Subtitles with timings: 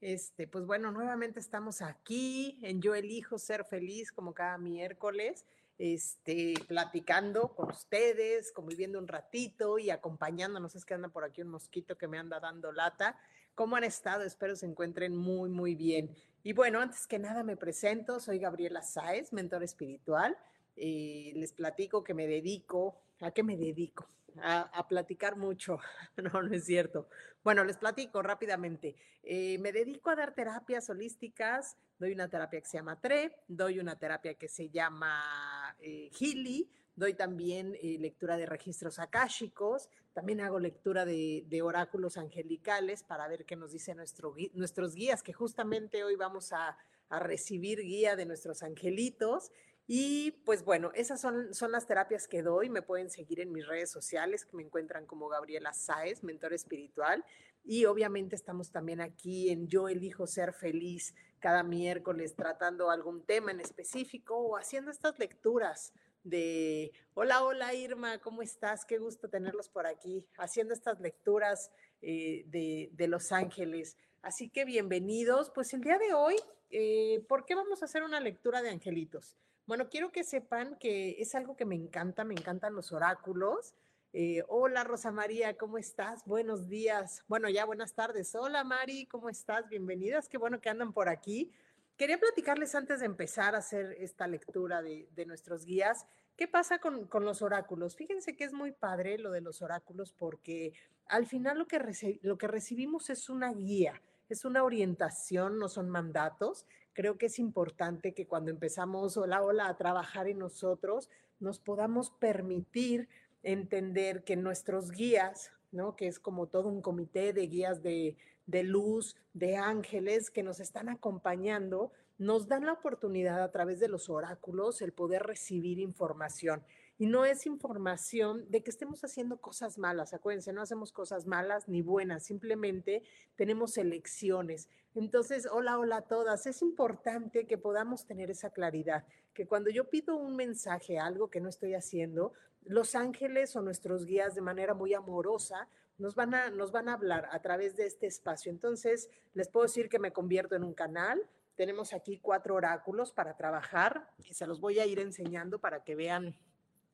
[0.00, 5.46] Este, pues bueno, nuevamente estamos aquí en Yo Elijo Ser Feliz, como cada miércoles,
[5.78, 10.76] este, platicando con ustedes, conviviendo un ratito y acompañándonos.
[10.76, 13.18] Es que anda por aquí un mosquito que me anda dando lata.
[13.54, 14.22] ¿Cómo han estado?
[14.22, 16.14] Espero se encuentren muy, muy bien.
[16.42, 20.36] Y bueno, antes que nada me presento, soy Gabriela Sáez, mentor espiritual.
[20.76, 24.08] Eh, les platico que me dedico, ¿a qué me dedico?
[24.42, 25.78] a, platicar mucho.
[26.16, 27.08] No, no es cierto.
[27.44, 28.96] Bueno, les platico rápidamente.
[29.22, 31.76] Eh, me dedico a dar terapias holísticas.
[31.98, 36.70] Doy una terapia que se llama TRE, doy una terapia que se llama eh, Healy,
[36.94, 43.46] doy también eh, lectura de registros akáshicos, también hago lectura de, oráculos angelicales para ver
[43.46, 46.76] qué nos dicen nuestro, nuestros guías, que justamente hoy vamos a,
[47.08, 49.52] a recibir guía de nuestros angelitos
[49.88, 52.68] y pues bueno, esas son, son las terapias que doy.
[52.68, 57.24] Me pueden seguir en mis redes sociales, que me encuentran como Gabriela Sáez, mentor espiritual.
[57.64, 63.52] Y obviamente estamos también aquí en Yo elijo ser feliz cada miércoles tratando algún tema
[63.52, 65.92] en específico o haciendo estas lecturas
[66.24, 68.84] de, hola, hola Irma, ¿cómo estás?
[68.84, 71.70] Qué gusto tenerlos por aquí, haciendo estas lecturas
[72.02, 73.96] eh, de, de, Los Ángeles.
[74.22, 75.50] Así que bienvenidos.
[75.50, 76.34] Pues el día de hoy,
[76.70, 79.36] eh, ¿por qué vamos a hacer una lectura de angelitos?
[79.66, 83.74] Bueno, quiero que sepan que es algo que me encanta, me encantan los oráculos.
[84.12, 86.24] Eh, hola Rosa María, ¿cómo estás?
[86.24, 87.24] Buenos días.
[87.26, 88.32] Bueno, ya buenas tardes.
[88.36, 89.68] Hola Mari, ¿cómo estás?
[89.68, 91.50] Bienvenidas, qué bueno que andan por aquí.
[91.96, 96.06] Quería platicarles antes de empezar a hacer esta lectura de, nuestros guías.
[96.36, 97.96] ¿Qué pasa con, los oráculos?
[97.96, 100.74] Fíjense que es muy padre lo de los oráculos porque
[101.06, 105.90] al final lo que, lo que recibimos es una guía, es una orientación, no son
[105.90, 111.60] mandatos creo que es importante que cuando empezamos hola, hola a trabajar en nosotros, nos
[111.60, 113.08] podamos permitir
[113.42, 115.94] entender que nuestros guías, ¿no?
[115.94, 120.58] que es como todo un comité de guías de, de luz, de ángeles que nos
[120.58, 126.64] están acompañando, nos dan la oportunidad a través de los oráculos el poder recibir información.
[126.98, 130.14] Y no es información de que estemos haciendo cosas malas.
[130.14, 133.02] Acuérdense, no hacemos cosas malas ni buenas, simplemente
[133.36, 134.68] tenemos elecciones.
[134.94, 136.46] Entonces, hola, hola a todas.
[136.46, 141.40] Es importante que podamos tener esa claridad, que cuando yo pido un mensaje, algo que
[141.40, 145.68] no estoy haciendo, los ángeles o nuestros guías de manera muy amorosa
[145.98, 148.50] nos van a, nos van a hablar a través de este espacio.
[148.50, 151.20] Entonces, les puedo decir que me convierto en un canal.
[151.56, 155.94] Tenemos aquí cuatro oráculos para trabajar y se los voy a ir enseñando para que
[155.94, 156.36] vean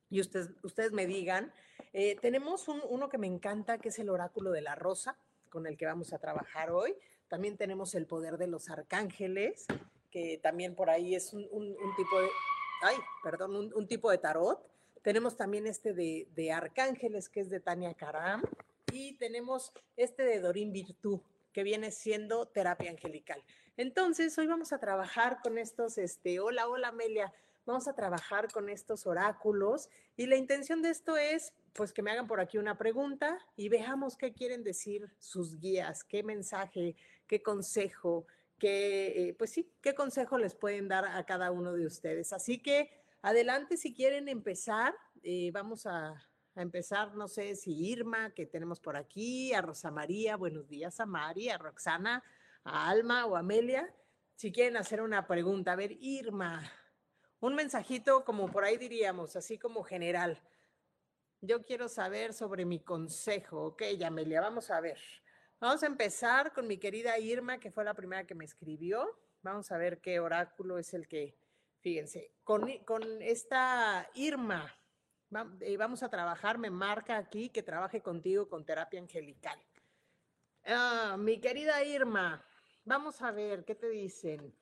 [0.09, 1.53] y ustedes, ustedes me digan.
[1.93, 5.17] Eh, tenemos uno que me encanta, que es el oráculo de la rosa,
[5.49, 6.95] con el que vamos a trabajar hoy.
[7.27, 9.65] También tenemos el poder de los arcángeles,
[10.11, 11.47] que también por ahí es un,
[11.95, 12.27] tipo de,
[12.81, 14.59] ay, perdón, un, tipo de tarot.
[15.01, 18.43] Tenemos también este de, de, arcángeles, que es de Tania Karam.
[18.91, 21.21] Y tenemos este de Dorín Virtud,
[21.51, 23.43] que viene siendo terapia angelical.
[23.77, 27.33] Entonces, hoy vamos a trabajar con estos, este, hola, hola Amelia,
[27.65, 32.11] vamos a trabajar con estos oráculos y la intención de esto es pues que me
[32.11, 36.95] hagan por aquí una pregunta y veamos qué quieren decir sus guías, qué mensaje,
[37.27, 38.27] qué consejo,
[38.59, 42.31] qué, eh, pues sí, qué consejo les pueden dar a cada uno de ustedes.
[42.31, 42.91] Así que
[43.21, 44.93] adelante si quieren empezar,
[45.23, 49.89] eh, vamos a, a, empezar, no sé si Irma, que tenemos por aquí, a Rosa
[49.89, 52.23] María, buenos días a Mari, a Roxana,
[52.63, 53.91] a Alma o Amelia.
[54.35, 56.61] Si quieren hacer una pregunta, a ver, Irma,
[57.43, 60.41] un mensajito como por ahí diríamos, así como general.
[61.41, 63.65] Yo quiero saber sobre mi consejo.
[63.65, 64.97] Ok, Yamelia, vamos a ver.
[65.59, 69.19] Vamos a empezar con mi querida Irma, que fue la primera que me escribió.
[69.41, 71.37] Vamos a ver qué oráculo es el que,
[71.81, 74.73] fíjense, con, con esta Irma,
[75.59, 79.59] eh, vamos a trabajar, me marca aquí que trabaje contigo con terapia angelical.
[80.63, 82.41] Ah, mi querida Irma,
[82.85, 84.55] vamos a ver qué te dicen.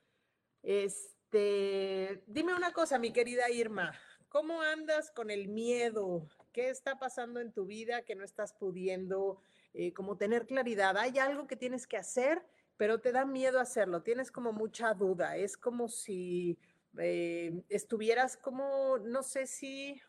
[0.64, 3.94] Es, este, dime una cosa, mi querida Irma,
[4.28, 6.28] ¿cómo andas con el miedo?
[6.52, 9.40] ¿Qué está pasando en tu vida que no estás pudiendo
[9.72, 10.98] eh, como tener claridad?
[10.98, 12.42] ¿Hay algo que tienes que hacer,
[12.76, 14.02] pero te da miedo hacerlo?
[14.02, 15.38] Tienes como mucha duda.
[15.38, 16.58] Es como si
[16.98, 20.02] eh, estuvieras como, no sé si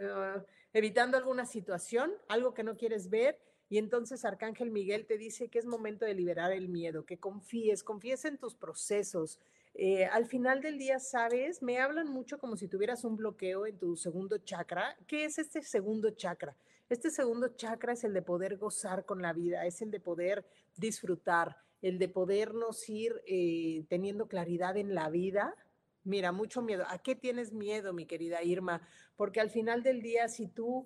[0.00, 3.38] ah, evitando alguna situación, algo que no quieres ver.
[3.68, 7.84] Y entonces Arcángel Miguel te dice que es momento de liberar el miedo, que confíes,
[7.84, 9.38] confíes en tus procesos,
[9.74, 11.62] eh, al final del día, ¿sabes?
[11.62, 14.96] Me hablan mucho como si tuvieras un bloqueo en tu segundo chakra.
[15.06, 16.56] ¿Qué es este segundo chakra?
[16.90, 20.44] Este segundo chakra es el de poder gozar con la vida, es el de poder
[20.76, 25.56] disfrutar, el de podernos ir eh, teniendo claridad en la vida.
[26.04, 26.84] Mira, mucho miedo.
[26.88, 28.86] ¿A qué tienes miedo, mi querida Irma?
[29.16, 30.84] Porque al final del día, si tú,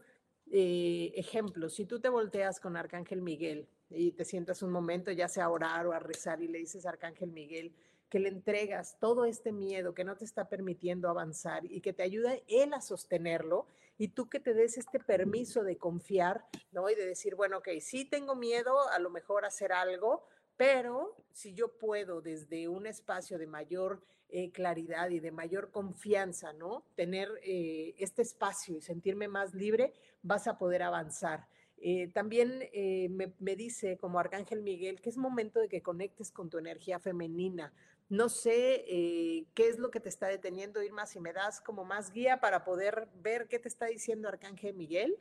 [0.52, 5.26] eh, ejemplo, si tú te volteas con Arcángel Miguel y te sientas un momento, ya
[5.26, 7.74] sea a orar o a rezar y le dices Arcángel Miguel,
[8.08, 12.02] que le entregas todo este miedo que no te está permitiendo avanzar y que te
[12.02, 13.66] ayuda él a sostenerlo
[13.98, 16.88] y tú que te des este permiso de confiar, ¿no?
[16.90, 20.24] Y de decir, bueno, ok, sí tengo miedo a lo mejor hacer algo,
[20.56, 26.52] pero si yo puedo desde un espacio de mayor eh, claridad y de mayor confianza,
[26.52, 26.84] ¿no?
[26.96, 29.92] Tener eh, este espacio y sentirme más libre,
[30.22, 31.46] vas a poder avanzar.
[31.78, 32.68] Eh, también
[33.10, 36.98] me, me, dice como Arcángel Miguel que es momento de que conectes con tu energía
[36.98, 37.72] femenina,
[38.08, 41.84] no sé eh, qué es lo que te está deteniendo, Irma, si me das como
[41.84, 45.18] más guía para poder ver qué te está diciendo Arcángel Miguel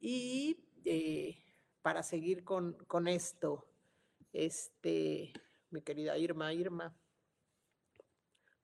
[0.00, 1.36] y eh,
[1.82, 3.66] para seguir con, con, esto.
[4.32, 5.32] Este,
[5.70, 6.96] mi querida Irma, Irma.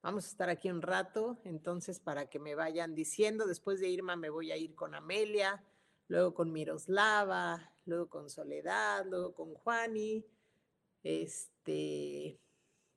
[0.01, 4.17] Vamos a estar aquí un rato, entonces para que me vayan diciendo, después de Irma
[4.17, 5.63] me voy a ir con Amelia,
[6.07, 10.25] luego con Miroslava, luego con Soledad, luego con Juani,
[11.03, 12.41] este,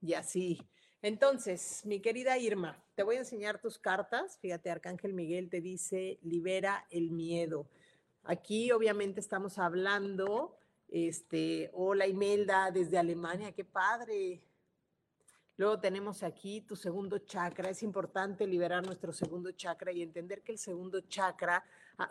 [0.01, 0.59] y así.
[1.01, 4.37] Entonces, mi querida Irma, te voy a enseñar tus cartas.
[4.39, 7.67] Fíjate, Arcángel Miguel te dice, libera el miedo.
[8.23, 10.57] Aquí obviamente estamos hablando,
[10.87, 14.43] este, hola Imelda desde Alemania, qué padre.
[15.57, 17.69] Luego tenemos aquí tu segundo chakra.
[17.69, 21.63] Es importante liberar nuestro segundo chakra y entender que el segundo chakra,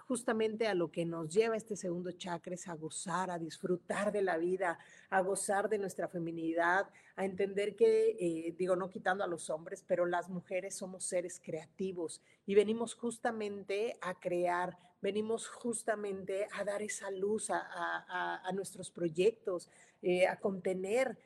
[0.07, 4.23] justamente a lo que nos lleva este segundo chakra es a gozar, a disfrutar de
[4.23, 4.79] la vida,
[5.09, 9.85] a gozar de nuestra feminidad, a entender que, eh, digo, no quitando a los hombres,
[9.87, 16.83] pero las mujeres somos seres creativos y venimos justamente a crear, venimos justamente a dar
[16.83, 19.71] esa luz a, nuestros proyectos,
[20.03, 21.17] eh, a contener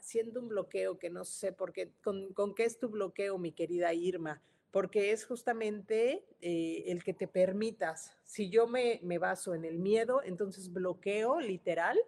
[0.00, 3.92] siendo un bloqueo que no sé por qué, con, qué es tu bloqueo, mi querida
[3.94, 9.64] Irma, porque es justamente eh, el que te permitas, si yo me, me, baso en
[9.64, 11.98] el miedo, entonces bloqueo literal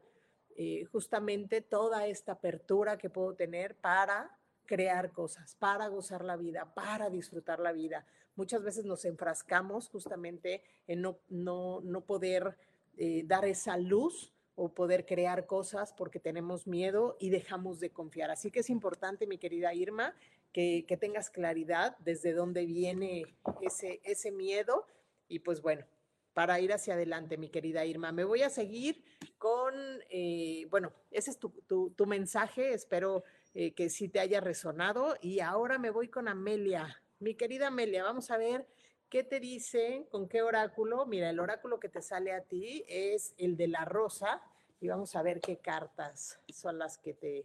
[0.57, 4.37] eh, justamente toda esta apertura que puedo tener para
[4.67, 8.05] crear cosas, para gozar la vida, para disfrutar la vida.
[8.37, 12.59] Muchas veces nos enfrascamos justamente en no, no, no poder
[12.99, 18.31] eh, dar esa luz o poder crear cosas porque tenemos miedo y dejamos de confiar.
[18.31, 20.15] Así que es importante, mi querida Irma,
[20.53, 23.25] que, tengas claridad desde dónde viene
[23.63, 24.87] ese, ese miedo
[25.29, 25.85] y pues bueno,
[26.33, 28.13] para ir hacia adelante, mi querida Irma.
[28.13, 29.05] Me voy a seguir
[29.39, 29.75] con,
[30.11, 33.25] eh, bueno, ese es tu, tu, mensaje, espero
[33.55, 37.03] eh, que sí te haya resonado y ahora me voy con Amelia.
[37.19, 38.67] Mi querida Amelia, vamos a ver
[39.11, 40.07] ¿Qué te dice?
[40.09, 41.05] ¿Con qué oráculo?
[41.05, 44.41] Mira, el oráculo que te sale a ti es el de la rosa
[44.81, 47.45] y vamos a ver qué cartas son las que te...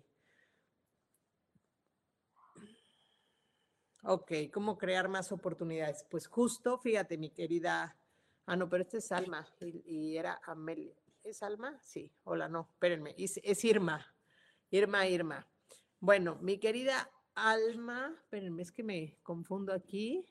[4.07, 6.05] Ok, ¿cómo crear más oportunidades?
[6.11, 7.97] Pues justo, fíjate, mi querida...
[8.45, 10.93] Ah, no, pero este es Alma y, era Amelia.
[11.23, 11.79] ¿Es Alma?
[11.81, 12.11] Sí.
[12.23, 13.15] Hola, no, espérenme.
[13.17, 14.05] Es, es Irma.
[14.69, 15.47] Irma, Irma.
[15.99, 20.23] Bueno, mi querida Alma, espérenme, es que me confundo aquí.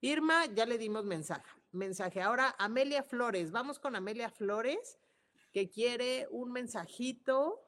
[0.00, 1.50] Irma, ya le dimos mensaje.
[1.72, 2.22] Mensaje.
[2.22, 3.50] Ahora, Amelia Flores.
[3.50, 4.98] Vamos con Amelia Flores,
[5.52, 7.63] que quiere un mensajito.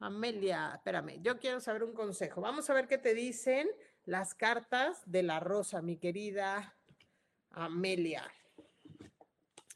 [0.00, 2.40] Amelia, espérame, yo quiero saber un consejo.
[2.40, 3.68] Vamos a ver qué te dicen
[4.06, 6.74] las cartas de la rosa, mi querida
[7.50, 8.24] Amelia.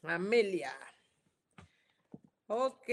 [0.01, 0.73] Amelia.
[2.47, 2.89] Ok.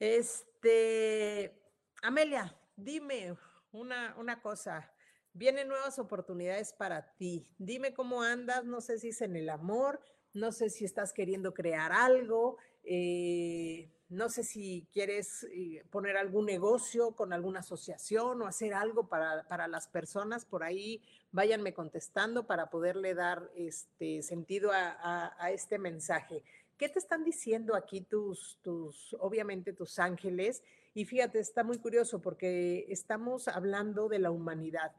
[0.00, 1.62] Este,
[2.02, 3.36] Amelia, dime
[3.70, 4.92] una, una cosa.
[5.32, 7.46] Vienen nuevas oportunidades para ti.
[7.56, 10.00] Dime cómo andas, no sé si es en el amor,
[10.32, 16.46] no sé si estás queriendo crear algo, eh, no sé si quieres eh, poner algún
[16.46, 21.02] negocio con alguna asociación o hacer algo para, las personas, por ahí
[21.32, 26.42] váyanme contestando para poderle dar este sentido a, a, este mensaje.
[26.76, 30.62] ¿Qué te están diciendo aquí tus, tus, obviamente tus ángeles?
[30.92, 34.92] Y fíjate, está muy curioso porque estamos hablando de la humanidad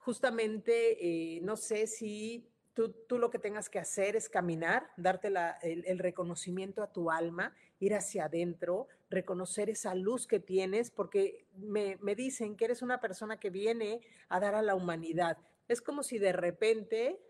[0.00, 2.49] justamente, eh, no sé si
[2.88, 5.32] tú, lo que tengas que hacer es caminar, darte
[5.62, 11.96] el, reconocimiento a tu alma, ir hacia adentro, reconocer esa luz que tienes, porque me,
[12.00, 15.38] me dicen que eres una persona que viene a dar a la humanidad.
[15.68, 17.20] Es como si de repente,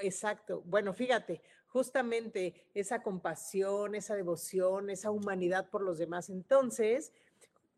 [0.00, 6.30] exacto, bueno, fíjate, justamente esa compasión, esa devoción, esa humanidad por los demás.
[6.30, 7.12] Entonces,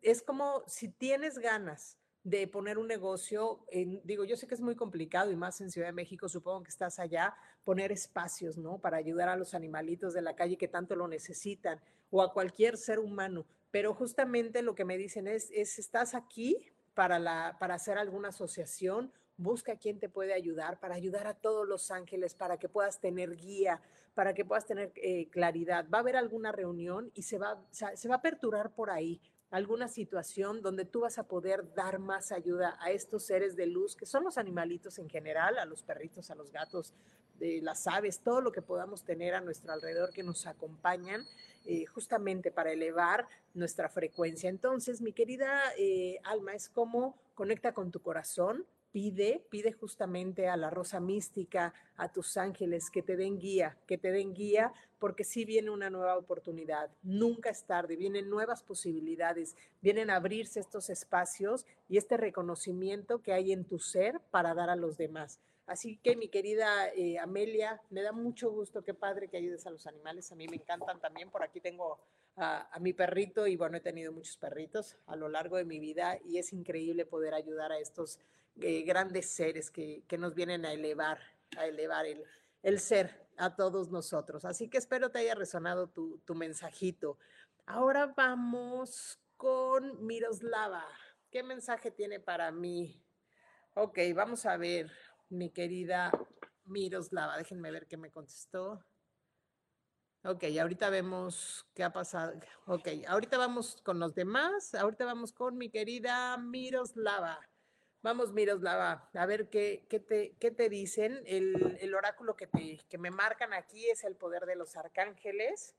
[0.02, 4.60] es como si tienes ganas de poner un negocio, en, digo, yo sé que es
[4.60, 7.34] muy complicado y más en Ciudad de México, supongo que estás allá,
[7.64, 8.78] poner espacios, ¿no?
[8.78, 12.76] Para ayudar a los animalitos de la calle que tanto lo necesitan o a cualquier
[12.76, 13.46] ser humano.
[13.70, 16.58] Pero justamente lo que me dicen es, es estás aquí
[16.94, 21.34] para, la, para hacer alguna asociación, busca a quien te puede ayudar, para ayudar a
[21.34, 23.80] todos los ángeles, para que puedas tener guía,
[24.12, 25.86] para que puedas tener eh, claridad.
[25.88, 29.88] Va a haber alguna reunión y se va, se va a aperturar por ahí alguna
[29.88, 34.06] situación donde tú vas a poder dar más ayuda a estos seres de luz, que
[34.06, 36.94] son los animalitos en general, a los perritos, a los gatos,
[37.40, 41.24] de las aves, todo lo que podamos tener a nuestro alrededor que nos acompañan
[41.64, 44.50] eh, justamente para elevar nuestra frecuencia.
[44.50, 50.56] Entonces, mi querida eh, alma, es como conecta con tu corazón, pide, pide justamente a
[50.56, 55.24] la rosa mística, a tus ángeles que te den guía, que te den guía, porque
[55.24, 60.90] sí viene una nueva oportunidad, nunca es tarde, vienen nuevas posibilidades, vienen a abrirse estos
[60.90, 65.40] espacios y este reconocimiento que hay en tu ser para dar a los demás.
[65.66, 69.70] Así que mi querida eh, Amelia, me da mucho gusto, qué padre que ayudes a
[69.70, 72.00] los animales, a mí me encantan también, por aquí tengo
[72.36, 76.18] a, mi perrito y bueno, he tenido muchos perritos a lo largo de mi vida
[76.24, 78.18] y es increíble poder ayudar a estos
[78.60, 81.18] eh, grandes seres que, nos vienen a elevar,
[81.56, 82.24] a elevar el,
[82.62, 84.44] el, ser a todos nosotros.
[84.44, 87.18] Así que espero te haya resonado tu, tu mensajito.
[87.66, 90.86] Ahora vamos con Miroslava.
[91.30, 93.02] ¿Qué mensaje tiene para mí?
[93.74, 94.90] Ok, vamos a ver,
[95.28, 96.10] mi querida
[96.64, 97.36] Miroslava.
[97.38, 98.84] Déjenme ver qué me contestó.
[100.22, 102.34] Ok, ahorita vemos qué ha pasado.
[102.66, 104.74] Ok, ahorita vamos con los demás.
[104.74, 107.40] Ahorita vamos con mi querida Miroslava.
[108.02, 111.22] Vamos, Miroslava, a ver qué, qué, te, qué te dicen.
[111.26, 115.76] El, oráculo que, te, que me marcan aquí es el poder de los arcángeles.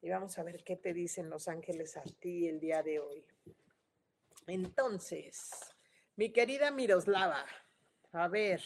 [0.00, 3.26] Y vamos a ver qué te dicen los ángeles a ti el día de hoy.
[4.46, 5.50] Entonces,
[6.16, 7.44] mi querida Miroslava,
[8.12, 8.62] a ver.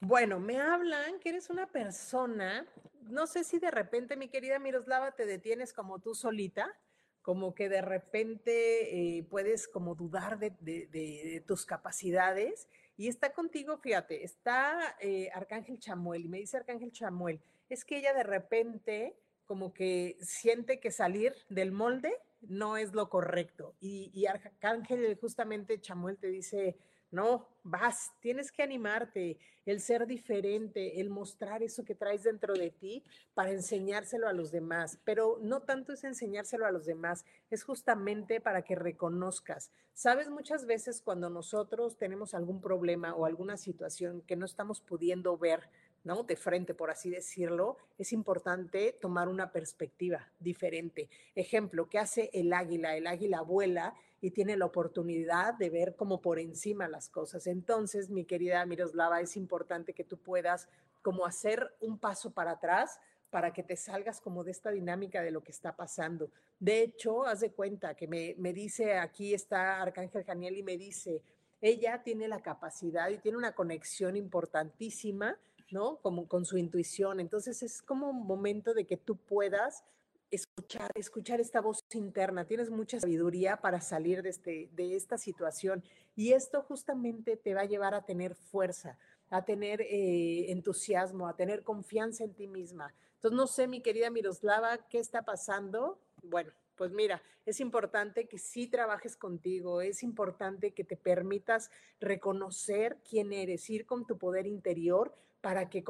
[0.00, 2.66] Bueno, me hablan que eres una persona,
[3.02, 6.76] no sé si de repente, mi querida Miroslava, te detienes como tú solita
[7.22, 14.24] como que de repente eh, puedes como dudar de, tus capacidades y está contigo, fíjate,
[14.24, 19.72] está eh, Arcángel Chamuel y me dice Arcángel Chamuel, es que ella de repente como
[19.72, 26.18] que siente que salir del molde no es lo correcto y, y Arcángel justamente Chamuel
[26.18, 26.76] te dice,
[27.10, 32.70] no, vas, tienes que animarte, el ser diferente, el mostrar eso que traes dentro de
[32.70, 34.98] ti para enseñárselo a los demás.
[35.04, 39.70] Pero no tanto es enseñárselo a los demás, es justamente para que reconozcas.
[39.92, 45.36] Sabes, muchas veces cuando nosotros tenemos algún problema o alguna situación que no estamos pudiendo
[45.36, 45.68] ver,
[46.04, 46.22] ¿no?
[46.22, 51.08] De frente, por así decirlo, es importante tomar una perspectiva diferente.
[51.34, 52.96] Ejemplo, ¿qué hace el águila?
[52.96, 57.46] El águila vuela y tiene la oportunidad de ver como por encima las cosas.
[57.46, 60.68] Entonces, mi querida Miroslava, es importante que tú puedas
[61.02, 63.00] como hacer un paso para atrás
[63.30, 66.30] para que te salgas como de esta dinámica de lo que está pasando.
[66.58, 70.78] De hecho, haz de cuenta que me, me dice, aquí está Arcángel Janiel y me
[70.78, 71.22] dice,
[71.60, 75.38] ella tiene la capacidad y tiene una conexión importantísima,
[75.70, 75.98] ¿no?
[75.98, 77.20] Como con su intuición.
[77.20, 79.84] Entonces es como un momento de que tú puedas
[80.30, 82.46] escuchar, escuchar esta voz interna.
[82.46, 85.82] Tienes mucha sabiduría para salir de, este, de esta situación
[86.16, 88.98] y esto justamente te va a llevar a tener fuerza,
[89.30, 92.94] a tener eh, entusiasmo, a tener confianza en ti misma.
[93.14, 96.00] Entonces, no sé, mi querida Miroslava, ¿qué está pasando?
[96.22, 102.98] Bueno, pues mira, es importante que sí trabajes contigo, es importante que te permitas reconocer
[103.08, 105.84] quién eres, ir con tu poder interior para que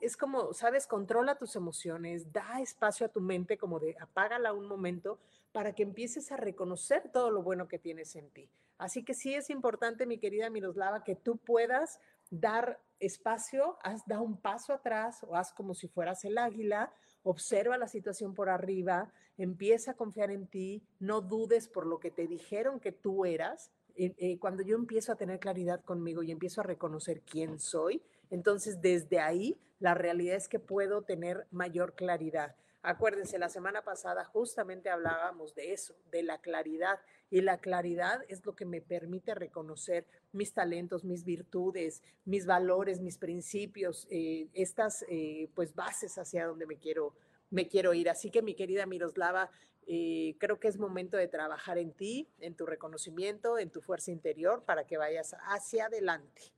[0.00, 4.66] es como, sabes, controla tus emociones, da espacio a tu mente, como de apágala un
[4.66, 5.18] momento
[5.52, 8.50] para que empieces a reconocer todo lo bueno que tienes en ti.
[8.78, 11.98] Así que sí es importante, mi querida Miroslava, que tú puedas
[12.30, 16.92] dar espacio, haz, da un paso atrás o haz como si fueras el águila,
[17.22, 22.10] observa la situación por arriba, empieza a confiar en ti, no dudes por lo que
[22.10, 23.70] te dijeron que tú eras.
[23.96, 28.02] Eh, eh, cuando yo empiezo a tener claridad conmigo y empiezo a reconocer quién soy,
[28.30, 32.56] entonces, desde ahí, la realidad es que puedo tener mayor claridad.
[32.82, 37.00] Acuérdense, la semana pasada justamente hablábamos de eso, de la claridad.
[37.30, 43.00] Y la claridad es lo que me permite reconocer mis talentos, mis virtudes, mis valores,
[43.00, 47.14] mis principios, eh, estas eh, pues bases hacia donde me quiero,
[47.50, 48.08] me quiero ir.
[48.08, 49.50] Así que mi querida Miroslava,
[49.88, 54.12] eh, creo que es momento de trabajar en ti, en tu reconocimiento, en tu fuerza
[54.12, 56.55] interior para que vayas hacia adelante.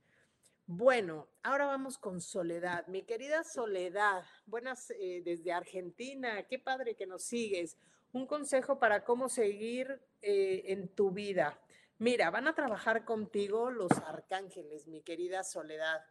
[0.71, 2.85] Bueno, ahora vamos con Soledad.
[2.85, 7.75] Mi querida Soledad, buenas eh, desde Argentina, qué padre que nos sigues.
[8.11, 11.59] Un consejo para cómo seguir eh, en tu vida?
[11.97, 16.05] Mira, van a trabajar contigo los arcángeles, mi querida Soledad.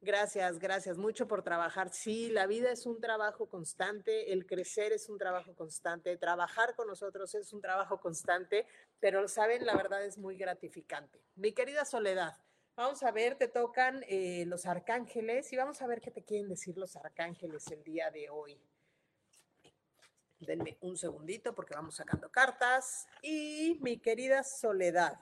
[0.00, 1.90] Gracias, gracias mucho por trabajar.
[1.92, 6.88] Sí, la vida es un trabajo constante, el crecer es un trabajo constante, trabajar con
[6.88, 8.66] nosotros es un trabajo constante,
[8.98, 11.22] pero saben, la verdad es muy gratificante.
[11.36, 12.34] Mi querida Soledad,
[12.76, 16.48] vamos a ver, te tocan eh, los arcángeles y vamos a ver qué te quieren
[16.48, 18.60] decir los arcángeles el día de hoy.
[20.40, 23.06] Denme un segundito porque vamos sacando cartas.
[23.22, 25.20] Y mi querida Soledad.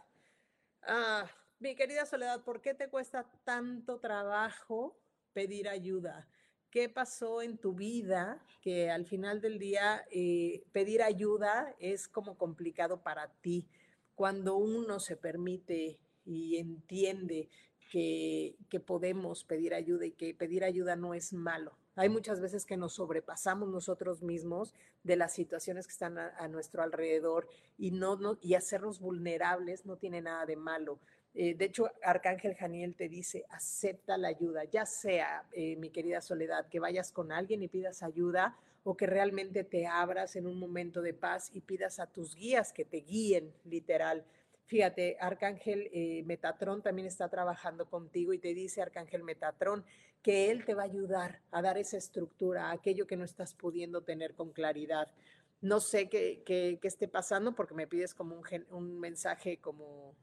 [0.82, 1.28] Ah,
[1.58, 4.96] mi querida Soledad, ¿por qué te cuesta tanto trabajo
[5.32, 6.28] pedir ayuda?
[6.70, 12.38] ¿Qué pasó en tu vida que al final del día eh, pedir ayuda es como
[12.38, 13.66] complicado para ti?
[14.14, 17.48] Cuando uno se permite y entiende
[17.90, 21.76] que, que podemos pedir ayuda y que pedir ayuda no es malo.
[21.96, 26.82] Hay muchas veces que nos sobrepasamos nosotros mismos de las situaciones que están a, nuestro
[26.82, 31.00] alrededor y, no, no, y hacernos vulnerables no tiene nada de malo.
[31.34, 36.20] Eh, de hecho, Arcángel Janiel te dice, acepta la ayuda, ya sea, eh, mi querida
[36.20, 40.58] Soledad, que vayas con alguien y pidas ayuda o que realmente te abras en un
[40.58, 44.24] momento de paz y pidas a tus guías que te guíen, literal.
[44.68, 49.82] Fíjate, Arcángel eh, Metatrón también está trabajando contigo y te dice Arcángel Metatrón
[50.22, 54.02] que él te va a ayudar a dar esa estructura, aquello que no estás pudiendo
[54.02, 55.10] tener con claridad.
[55.62, 60.14] No sé qué, qué, qué esté pasando porque me pides como un, un mensaje como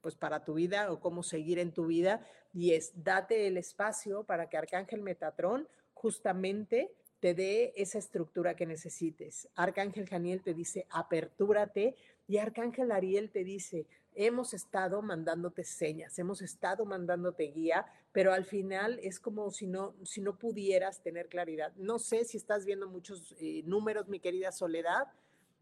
[0.00, 4.24] pues para tu vida o cómo seguir en tu vida y es date el espacio
[4.24, 9.48] para que Arcángel Metatrón justamente te dé esa estructura que necesites.
[9.54, 16.40] Arcángel Janiel te dice, apertúrate y Arcángel Ariel te dice, hemos estado mandándote señas, hemos
[16.40, 21.72] estado mandándote guía, pero al final es como si no, si no pudieras tener claridad.
[21.76, 25.08] No sé si estás viendo muchos eh, números, mi querida Soledad,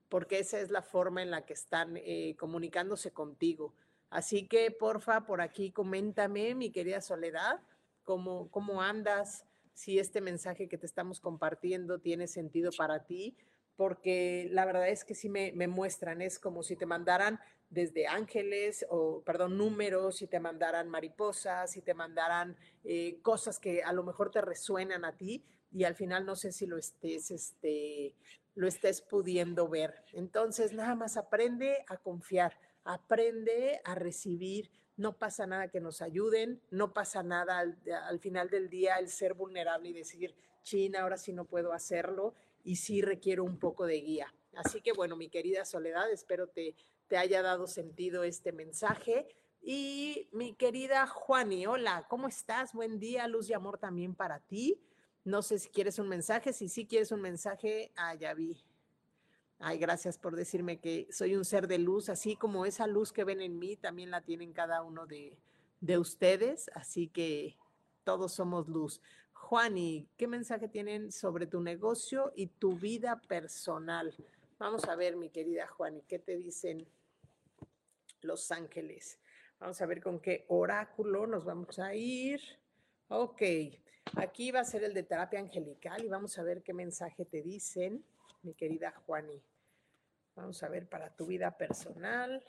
[0.09, 3.75] porque esa es la forma en la que están eh, comunicándose contigo.
[4.11, 7.61] Así que, porfa, por aquí coméntame, mi querida Soledad,
[8.05, 13.35] cómo, cómo andas, si este mensaje que te estamos compartiendo tiene sentido para ti,
[13.77, 18.85] porque la verdad es que sí me, muestran, es como si te mandaran desde ángeles
[18.91, 24.03] o, perdón, números, si te mandaran mariposas, si te mandaran eh, cosas que a lo
[24.03, 28.15] mejor te resuenan a ti y al final no sé si lo estés, este,
[28.55, 30.05] lo estés pudiendo ver.
[30.13, 32.55] Entonces, nada más aprende a confiar
[32.85, 38.69] aprende a recibir, no pasa nada que nos ayuden, no pasa nada al, final del
[38.69, 43.45] día el ser vulnerable y decir, China, ahora sí no puedo hacerlo y sí requiero
[43.45, 44.35] un poco de guía.
[44.55, 46.75] Así que bueno, mi querida Soledad, espero te,
[47.09, 49.27] te haya dado sentido este mensaje.
[49.61, 52.73] Y mi querida Juani, hola, ¿cómo estás?
[52.73, 54.81] Buen día, luz y amor también para ti.
[55.25, 58.65] No sé si quieres un mensaje, si sí quieres un mensaje, ah, ya vi,
[59.65, 63.23] Ay, gracias por decirme que soy un ser de luz, así como esa luz que
[63.23, 65.39] ven en mí, también la tienen cada uno de,
[65.99, 67.57] ustedes, así que
[68.03, 69.01] todos somos luz.
[69.53, 74.15] Juani, ¿qué mensaje tienen sobre tu negocio y tu vida personal?
[74.59, 76.89] Vamos a ver, mi querida Juani, ¿qué te dicen
[78.23, 79.21] los ángeles?
[79.59, 82.41] Vamos a ver con qué oráculo nos vamos a ir.
[83.09, 83.43] Ok,
[84.17, 87.43] aquí va a ser el de terapia angelical y vamos a ver qué mensaje te
[87.43, 88.03] dicen,
[88.41, 89.39] mi querida Juani.
[90.35, 92.43] Vamos a ver para tu vida personal.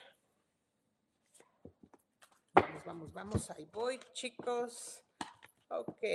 [2.53, 3.51] Vamos, vamos, vamos.
[3.51, 5.03] Ahí voy, chicos.
[5.67, 6.05] Ok.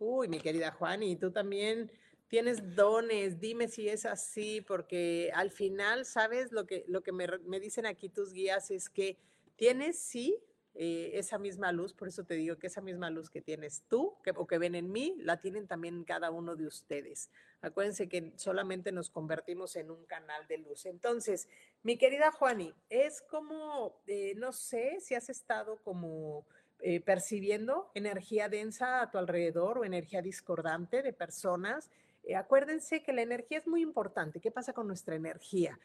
[0.00, 1.92] Uy, mi querida Juani, tú también
[2.26, 3.38] tienes dones.
[3.38, 6.52] Dime si es así, porque al final, ¿sabes?
[6.52, 9.18] Lo que, lo que me, me dicen aquí tus guías es que
[9.56, 10.42] tienes, sí,
[10.74, 14.14] eh, esa misma luz, por eso te digo que esa misma luz que tienes tú
[14.22, 17.28] que, o que ven en mí, la tienen también cada uno de ustedes.
[17.60, 20.86] Acuérdense que solamente nos convertimos en un canal de luz.
[20.86, 21.48] Entonces,
[21.82, 26.46] mi querida Juani, es como, eh, no sé si has estado como
[26.82, 31.90] eh, percibiendo energía densa a tu alrededor o energía discordante de personas.
[32.36, 34.40] acuérdense que la energía es muy importante.
[34.40, 35.78] ¿Qué pasa con nuestra energía?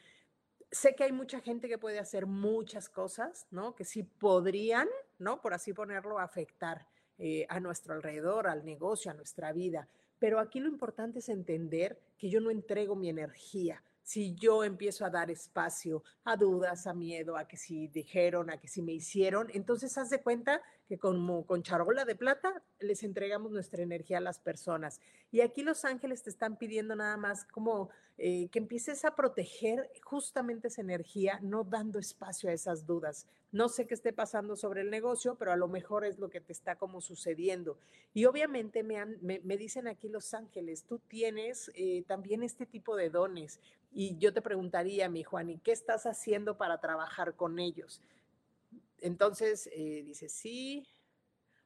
[0.70, 3.74] sé que hay mucha gente que puede hacer muchas cosas, ¿no?
[3.74, 5.40] Que sí podrían, ¿no?
[5.40, 6.86] Por así ponerlo, afectar
[7.18, 9.88] eh, a nuestro alrededor, al negocio, a nuestra vida.
[10.18, 13.82] Pero aquí lo importante es entender que yo no entrego mi energía.
[14.02, 18.58] Si yo empiezo a dar espacio a dudas, a miedo, a que si dijeron, a
[18.58, 23.02] que si me hicieron, entonces haz de cuenta que como con charola de plata les
[23.02, 25.00] entregamos nuestra energía a las personas.
[25.32, 29.90] Y aquí los ángeles te están pidiendo nada más como eh, que empieces a proteger
[30.02, 33.26] justamente esa energía, no dando espacio a esas dudas.
[33.52, 36.40] No sé qué esté pasando sobre el negocio, pero a lo mejor es lo que
[36.40, 37.78] te está como sucediendo.
[38.14, 43.10] Y obviamente me, me, dicen aquí los ángeles, tú tienes eh, también este tipo de
[43.10, 43.60] dones.
[43.92, 48.02] Y yo te preguntaría, mi Juan, ¿y qué estás haciendo para trabajar con ellos?
[49.00, 50.86] Entonces, eh, dice, sí,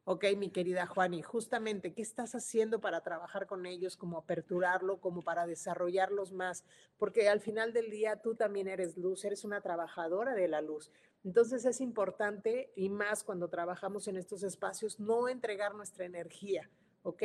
[0.05, 5.23] ok, mi querida Juani, justamente, ¿qué estás haciendo para trabajar con ellos, como aperturarlo, como
[5.23, 6.65] para desarrollarlos más?
[6.99, 10.91] Porque al final del día tú también eres luz, eres una trabajadora de la luz.
[11.23, 16.69] Entonces es importante, y más cuando trabajamos en estos espacios, no entregar nuestra energía,
[17.03, 17.23] ¿ok?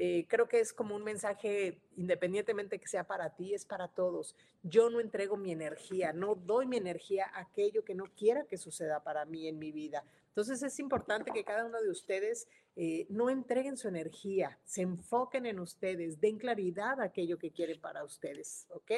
[0.00, 4.36] Eh, creo que es como un mensaje, independientemente que sea para ti, es para todos.
[4.62, 8.58] Yo no entrego mi energía, no doy mi energía a aquello que no quiera que
[8.58, 10.04] suceda para mí en mi vida.
[10.28, 15.46] Entonces es importante que cada uno de ustedes eh, no entreguen su energía, se enfoquen
[15.46, 18.92] en ustedes, den claridad a aquello que quieren para ustedes, ¿ok?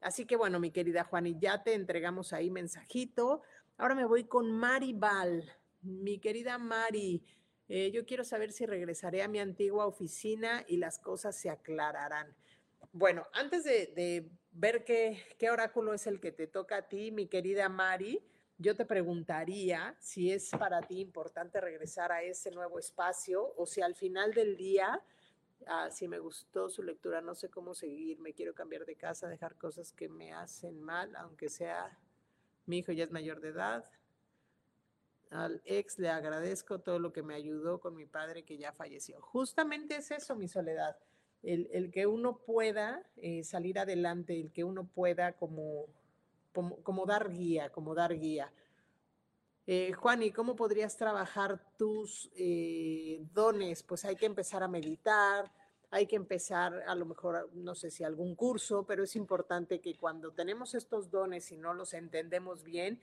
[0.00, 3.42] Así que bueno, mi querida Juani, ya te entregamos ahí mensajito.
[3.76, 5.44] Ahora me voy con Maribal.
[5.82, 7.22] Mi querida Mari,
[7.72, 12.34] eh, yo quiero saber si regresaré a mi antigua oficina y las cosas se aclararán.
[12.92, 17.28] Bueno, antes de, ver qué, qué, oráculo es el que te toca a ti, mi
[17.28, 18.20] querida Mari,
[18.58, 23.82] yo te preguntaría si es para ti importante regresar a ese nuevo espacio o si
[23.82, 25.00] al final del día,
[25.68, 29.28] ah, si me gustó su lectura, no sé cómo seguir, me quiero cambiar de casa,
[29.28, 31.96] dejar cosas que me hacen mal, aunque sea
[32.66, 33.88] mi hijo ya es mayor de edad,
[35.30, 39.20] al ex le agradezco todo lo que me ayudó con mi padre que ya falleció.
[39.20, 40.96] Justamente es eso, mi soledad,
[41.42, 45.86] el, que uno pueda eh, salir adelante, el que uno pueda como,
[46.52, 48.52] como, dar guía, como dar guía.
[49.66, 53.82] Eh, Juan, ¿y cómo podrías trabajar tus eh, dones?
[53.84, 55.50] Pues hay que empezar a meditar,
[55.90, 59.96] hay que empezar a lo mejor, no sé si algún curso, pero es importante que
[59.96, 63.00] cuando tenemos estos dones y no los entendemos bien,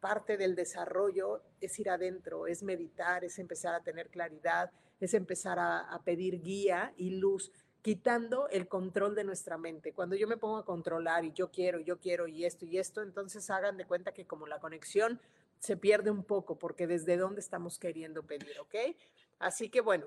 [0.00, 5.58] parte del desarrollo es ir adentro, es meditar, es empezar a tener claridad, es empezar
[5.58, 9.92] a, pedir guía y luz quitando el control de nuestra mente.
[9.92, 13.02] Cuando yo me pongo a controlar y yo quiero, yo quiero y esto y esto,
[13.02, 15.20] entonces hagan de cuenta que como la conexión
[15.58, 18.74] se pierde un poco porque desde dónde estamos queriendo pedir, ¿ok?
[19.38, 20.06] Así que bueno,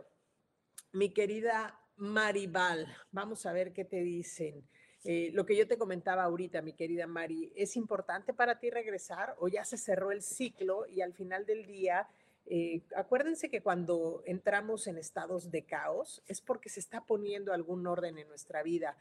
[0.91, 4.67] mi querida Maribal, vamos a ver qué te dicen.
[5.03, 9.35] Eh, lo que yo te comentaba ahorita, mi querida Mari, ¿es importante para ti regresar
[9.39, 12.07] o ya se cerró el ciclo y al final del día,
[12.45, 17.87] eh, acuérdense que cuando entramos en estados de caos es porque se está poniendo algún
[17.87, 18.95] orden en nuestra vida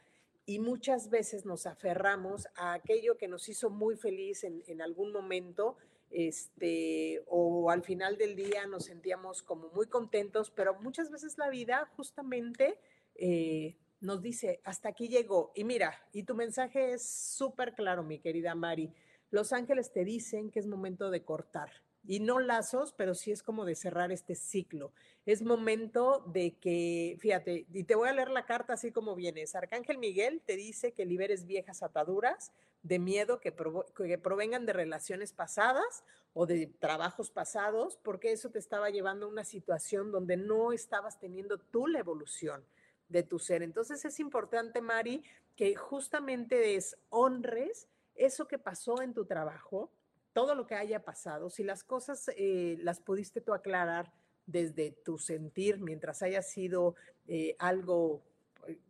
[0.47, 5.77] y muchas veces nos aferramos a aquello que nos hizo muy feliz en, algún momento
[6.09, 11.49] este, o al final del día nos sentíamos como muy contentos, pero muchas veces la
[11.49, 12.79] vida justamente
[13.15, 15.51] eh, nos dice, hasta aquí llegó.
[15.55, 18.91] Y mira, y tu mensaje es súper claro, mi querida Mari.
[19.29, 21.71] Los ángeles te dicen que es momento de cortar.
[22.03, 24.91] Y no lazos, pero sí es como de cerrar este ciclo.
[25.27, 29.53] Es momento de que, fíjate, y te voy a leer la carta así como vienes.
[29.53, 36.03] Arcángel Miguel te dice que liberes viejas ataduras de miedo que, provengan de relaciones pasadas
[36.33, 41.19] o de trabajos pasados, porque eso te estaba llevando a una situación donde no estabas
[41.19, 42.65] teniendo tú la evolución
[43.11, 43.61] de tu ser.
[43.61, 45.23] Entonces es importante, Mari,
[45.55, 49.91] que justamente deshonres eso que pasó en tu trabajo,
[50.33, 54.11] todo lo que haya pasado, si las cosas eh, las pudiste tú aclarar
[54.45, 56.95] desde tu sentir mientras haya sido
[57.27, 58.21] eh, algo,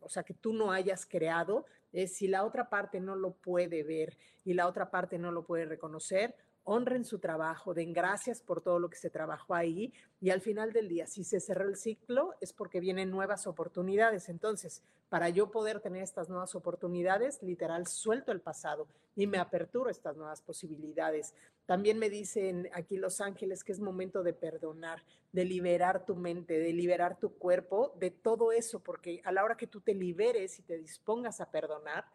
[0.02, 1.66] o sea, que tú no hayas creado,
[2.08, 5.66] si la otra parte no lo puede ver y la otra parte no lo puede
[5.66, 6.36] reconocer,
[6.72, 10.72] honren su trabajo, den gracias por todo lo que se trabajó ahí y al final
[10.72, 14.30] del día, si se cerró el ciclo, es porque vienen nuevas oportunidades.
[14.30, 19.90] Entonces, para yo poder tener estas nuevas oportunidades, literal, suelto el pasado y me aperturo
[19.90, 21.34] a estas nuevas posibilidades.
[21.66, 25.04] También me dicen aquí Los Ángeles que es momento de perdonar,
[25.34, 29.58] de liberar tu mente, de liberar tu cuerpo, de todo eso, porque a la hora
[29.58, 32.06] que tú te liberes y te dispongas a perdonar,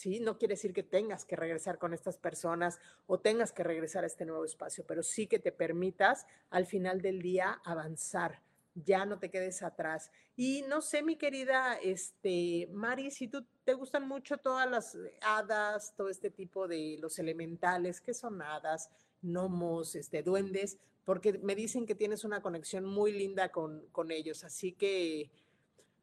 [0.00, 0.18] ¿sí?
[0.18, 4.06] No quiere decir que tengas que regresar con estas personas o tengas que regresar a
[4.06, 8.40] este nuevo espacio, pero sí que te permitas al final del día avanzar,
[8.74, 10.10] ya no te quedes atrás.
[10.36, 15.94] Y no sé, mi querida este, Mari, si tú te gustan mucho todas las hadas,
[15.96, 18.88] todo este tipo de los elementales, que son hadas,
[19.20, 24.44] gnomos, este, duendes, porque me dicen que tienes una conexión muy linda con, con ellos.
[24.44, 25.30] Así que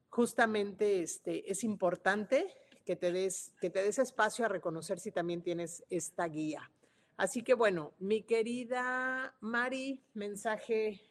[0.10, 2.54] justamente este, es importante
[2.88, 6.72] que te des, que te des espacio a reconocer si también tienes esta guía.
[7.18, 11.02] Así que bueno, mi querida Mari, mensaje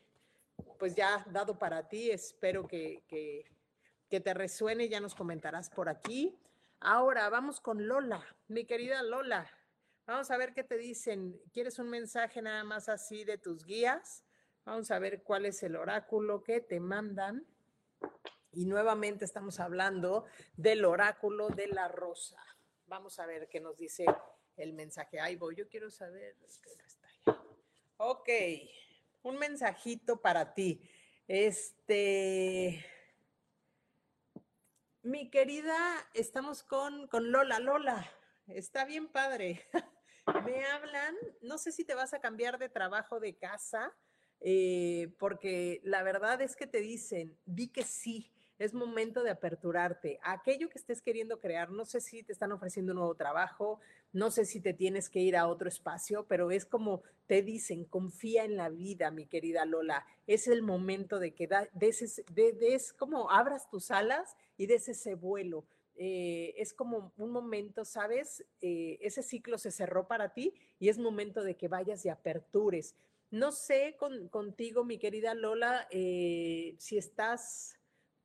[0.79, 3.45] pues ya dado para ti, espero que, que,
[4.09, 6.35] que te resuene, ya nos comentarás por aquí.
[6.81, 9.47] Ahora vamos con Lola, mi querida Lola.
[10.07, 11.39] Vamos a ver qué te dicen.
[11.53, 14.25] ¿Quieres un mensaje nada más así de tus guías?
[14.65, 17.45] Vamos a ver cuál es el oráculo que te mandan.
[18.53, 20.25] Y nuevamente estamos hablando
[20.57, 22.41] del oráculo de la rosa.
[22.87, 24.07] Vamos a ver qué nos dice
[24.57, 25.21] el mensaje.
[25.21, 26.37] Ahí voy, yo quiero saber.
[27.99, 28.29] Ok,
[29.23, 30.81] un mensajito para ti.
[31.29, 32.85] Este,
[35.03, 35.77] mi querida,
[36.15, 37.59] estamos con, con Lola.
[37.59, 38.11] Lola,
[38.49, 39.67] está bien padre.
[40.45, 43.95] Me hablan, no sé si te vas a cambiar de trabajo de casa,
[44.41, 50.19] eh, porque la verdad es que te dicen, di que sí, es momento de aperturarte.
[50.23, 53.81] Aquello que estés queriendo crear, no sé si te están ofreciendo un nuevo trabajo,
[54.13, 57.85] no sé si te tienes que ir a otro espacio, pero es como te dicen,
[57.85, 60.07] confía en la vida, mi querida Lola.
[60.27, 65.67] Es el momento de que des, des, como abras tus alas y des ese vuelo.
[65.99, 68.45] Eh, es como un momento, ¿sabes?
[68.61, 72.95] Eh, ese ciclo se cerró para ti y es momento de que vayas y apertures.
[73.31, 73.97] No sé
[74.31, 77.76] contigo, mi querida Lola, eh, si estás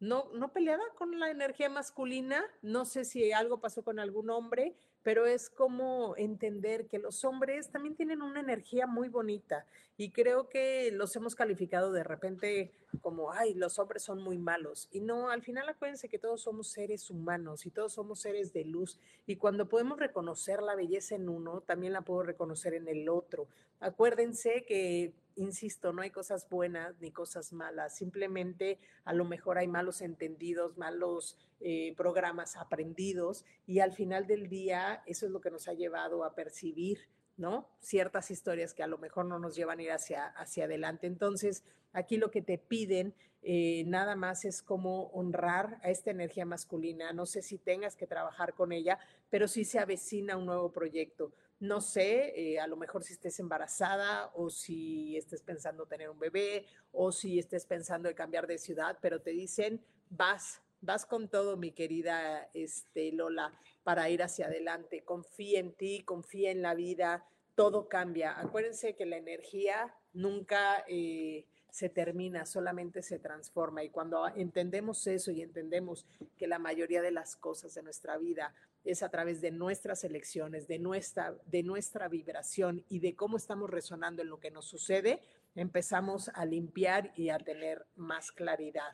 [0.01, 4.75] no, no peleada con la energía masculina, no sé si algo pasó con algún hombre,
[5.03, 9.65] pero es como entender que los hombres también tienen una energía muy bonita
[9.97, 14.89] y creo que los hemos calificado de repente como, ay, los hombres son muy malos.
[14.91, 18.65] Y no, al final acuérdense que todos somos seres humanos y todos somos seres de
[18.65, 18.97] luz.
[19.27, 23.47] Y cuando podemos reconocer la belleza en uno, también la puedo reconocer en el otro.
[23.79, 29.67] Acuérdense que insisto, no hay cosas buenas ni cosas malas, simplemente a lo mejor hay
[29.67, 35.51] malos entendidos, malos eh, programas aprendidos y al final del día eso es lo que
[35.51, 37.69] nos ha llevado a percibir, ¿no?
[37.79, 41.07] Ciertas historias que a lo mejor no nos llevan a ir hacia, hacia adelante.
[41.07, 41.63] Entonces,
[41.93, 43.13] aquí lo que te piden
[43.43, 47.11] eh, nada más es como honrar a esta energía masculina.
[47.11, 51.33] No sé si tengas que trabajar con ella, pero sí se avecina un nuevo proyecto
[51.61, 56.17] no sé, eh, a lo mejor si estés embarazada o si estés pensando tener un
[56.17, 61.29] bebé o si estés pensando en cambiar de ciudad, pero te dicen, vas, vas con
[61.29, 65.03] todo, mi querida este, Lola, para ir hacia adelante.
[65.03, 68.39] Confía en ti, confía en la vida, todo cambia.
[68.39, 70.83] Acuérdense que la energía nunca...
[70.87, 73.83] Eh, se termina, solamente se transforma.
[73.83, 76.05] Y cuando entendemos eso y entendemos
[76.37, 78.53] que la mayoría de las cosas de nuestra vida
[78.83, 83.69] es a través de nuestras elecciones, de nuestra, de nuestra vibración y de cómo estamos
[83.69, 85.21] resonando en lo que nos sucede,
[85.55, 88.93] empezamos a limpiar y a tener más claridad.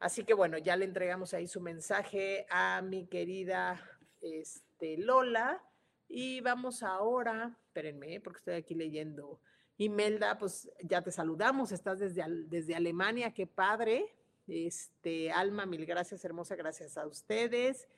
[0.00, 3.80] Así que bueno, ya le entregamos ahí su mensaje a mi querida
[4.20, 5.62] este, Lola
[6.08, 9.40] y vamos ahora, espérenme, porque estoy aquí leyendo
[9.78, 14.12] Imelda, pues ya te saludamos, estás desde, desde Alemania, qué padre.
[14.48, 17.88] Este, Alma, mil gracias, hermosa, gracias a ustedes.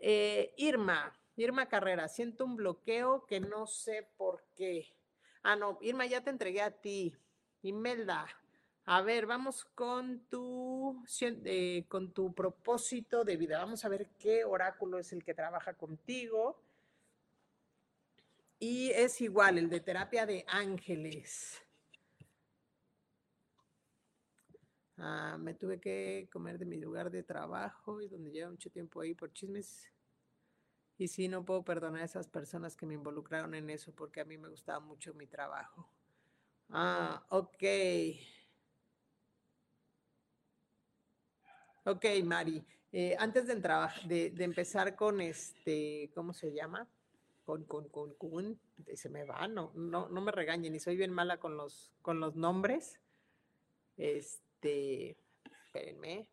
[0.00, 4.86] Eh, Irma, Irma Carrera, siento un bloqueo que no sé por qué.
[5.42, 7.14] Ah, no, Irma, ya te entregué a ti.
[7.62, 8.26] Imelda,
[8.84, 13.58] a ver, vamos con tu, eh, con tu propósito de vida.
[13.58, 16.60] Vamos a ver qué oráculo es el que trabaja contigo.
[18.60, 21.62] Y es igual, el de terapia de ángeles.
[24.96, 29.00] Ah, me tuve que comer de mi lugar de trabajo y donde llevo mucho tiempo
[29.00, 29.92] ahí por chismes.
[30.96, 34.24] Y sí, no puedo perdonar a esas personas que me involucraron en eso porque a
[34.24, 35.88] mí me gustaba mucho mi trabajo.
[36.70, 37.62] Ah, ok.
[41.84, 42.66] Ok, Mari.
[42.90, 46.88] Eh, antes de, de, de empezar con este, ¿cómo se llama?
[47.48, 48.60] Con, con, con, con,
[48.92, 52.20] se me va, no, no, no me regañen, y soy bien mala con los, con
[52.20, 53.00] los nombres.
[53.96, 55.16] Este,
[55.64, 56.28] espérenme.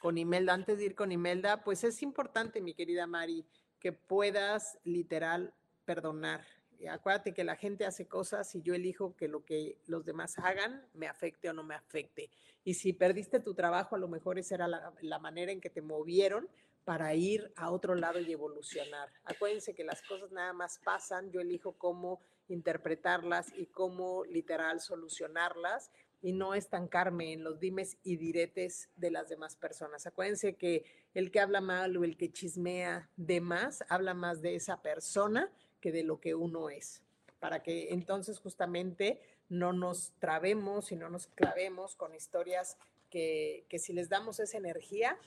[0.00, 3.46] Con Imelda, antes de ir con Imelda, pues es importante, mi querida Mari,
[3.78, 6.44] que puedas literal perdonar.
[6.90, 10.88] Acuérdate que la gente hace cosas y yo elijo que lo que los demás hagan
[10.92, 12.30] me afecte o no me afecte.
[12.64, 15.70] Y si perdiste tu trabajo, a lo mejor esa era la, la manera en que
[15.70, 16.48] te movieron,
[16.86, 19.12] para ir a otro lado y evolucionar.
[19.24, 25.90] Acuérdense que las cosas nada más pasan, yo elijo cómo interpretarlas y cómo literal solucionarlas
[26.22, 30.06] y no estancarme en los dimes y diretes de las demás personas.
[30.06, 34.54] Acuérdense que el que habla mal o el que chismea de más, habla más de
[34.54, 37.02] esa persona que de lo que uno es,
[37.40, 42.78] para que entonces justamente no nos trabemos y no nos clavemos con historias
[43.10, 45.18] que, que si les damos esa energía,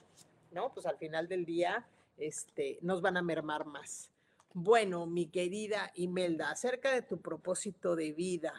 [0.52, 0.74] ¿no?
[0.74, 4.10] Pues al final del día este, nos van a mermar más.
[4.54, 8.54] Bueno, mi querida Imelda, acerca de tu propósito de vida,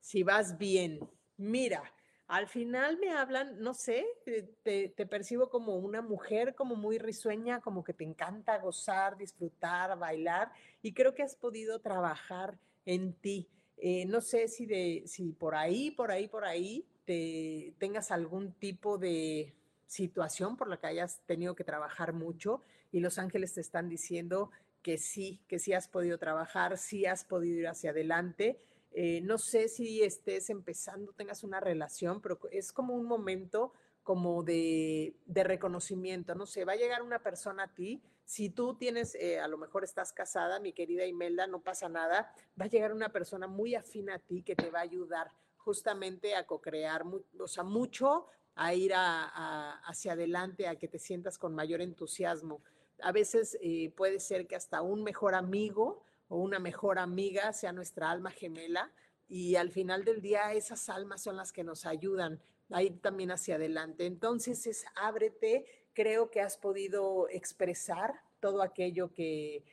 [0.00, 1.00] si vas bien,
[1.36, 1.82] mira,
[2.26, 7.60] al final me hablan, no sé, te, te, percibo como una mujer como muy risueña,
[7.60, 13.48] como que te encanta gozar, disfrutar, bailar, y creo que has podido trabajar en ti.
[13.76, 18.52] Eh, no sé si, de, si por ahí, por ahí, por ahí, te, tengas algún
[18.52, 19.54] tipo de
[19.86, 24.50] situación por la que hayas tenido que trabajar mucho y los ángeles te están diciendo
[24.82, 28.60] que sí, que sí has podido trabajar, sí has podido ir hacia adelante.
[28.92, 34.42] Eh, no sé si estés empezando, tengas una relación, pero es como un momento como
[34.42, 39.14] de, de, reconocimiento, no sé, va a llegar una persona a ti, si tú tienes,
[39.14, 42.92] eh, a lo mejor estás casada, mi querida Imelda, no pasa nada, va a llegar
[42.92, 47.04] una persona muy afín a ti que te va a ayudar justamente a co-crear,
[47.38, 52.60] o sea, mucho a ir hacia adelante, a que te sientas con mayor entusiasmo
[53.02, 57.72] a veces eh, puede ser que hasta un mejor amigo o una mejor amiga sea
[57.72, 58.90] nuestra alma gemela
[59.28, 62.40] y al final del día esas almas son las que nos ayudan
[62.70, 64.06] a ir también hacia adelante.
[64.06, 69.64] Entonces es ábrete, creo que has podido expresar todo aquello que,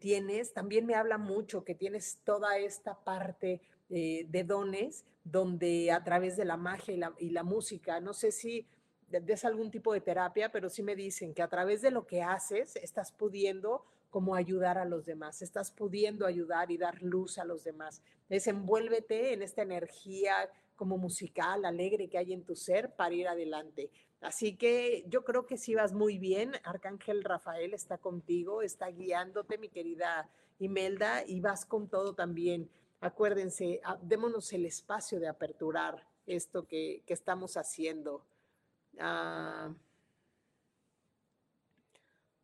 [0.00, 0.52] tienes.
[0.52, 6.36] También me habla mucho que tienes toda esta parte eh, de dones donde a través
[6.36, 8.66] de la magia y la, música, no sé si
[9.08, 12.22] des algún tipo de terapia, pero sí me dicen que a través de lo que
[12.22, 17.44] haces estás pudiendo como ayudar a los demás, estás pudiendo ayudar y dar luz a
[17.44, 18.02] los demás.
[18.28, 20.34] Desenvuélvete en esta energía
[20.76, 23.90] como musical, alegre que hay en tu ser para ir adelante.
[24.20, 26.52] Así que yo creo que sí vas muy bien.
[26.64, 32.70] Arcángel Rafael está contigo, está guiándote, mi querida Imelda, y vas con todo también.
[33.00, 38.24] Acuérdense, ah, démonos el espacio de aperturar esto que, que estamos haciendo.
[38.98, 39.72] Ah,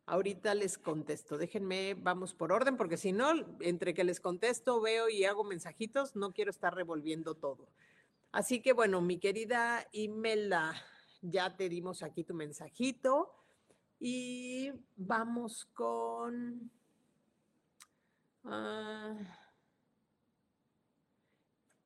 [0.05, 1.37] ahorita les contesto.
[1.37, 6.15] Déjenme, vamos por orden, porque si no, entre que les contesto, veo y hago mensajitos,
[6.15, 7.67] no quiero estar revolviendo todo.
[8.31, 10.73] Así que bueno, mi querida Imelda,
[11.21, 13.33] ya te dimos aquí tu mensajito
[13.99, 16.71] y vamos con...
[18.43, 19.15] Ah,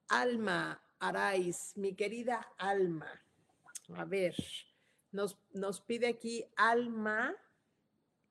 [0.09, 3.11] Alma Araiz, mi querida Alma.
[3.95, 4.35] A ver,
[5.11, 7.35] nos, nos pide aquí Alma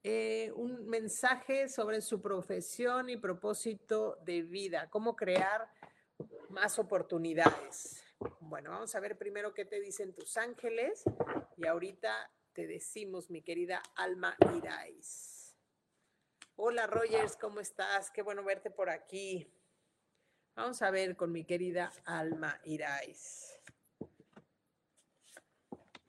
[0.02, 5.68] eh, un mensaje sobre su profesión y propósito de vida, cómo crear
[6.48, 8.04] más oportunidades.
[8.40, 11.02] Bueno, vamos a ver primero qué te dicen tus ángeles
[11.56, 15.56] y ahorita te decimos, mi querida Alma Irais.
[16.54, 18.10] Hola Rogers, ¿cómo estás?
[18.10, 19.52] Qué bueno verte por aquí.
[20.56, 23.60] Vamos a ver con mi querida Alma Irais.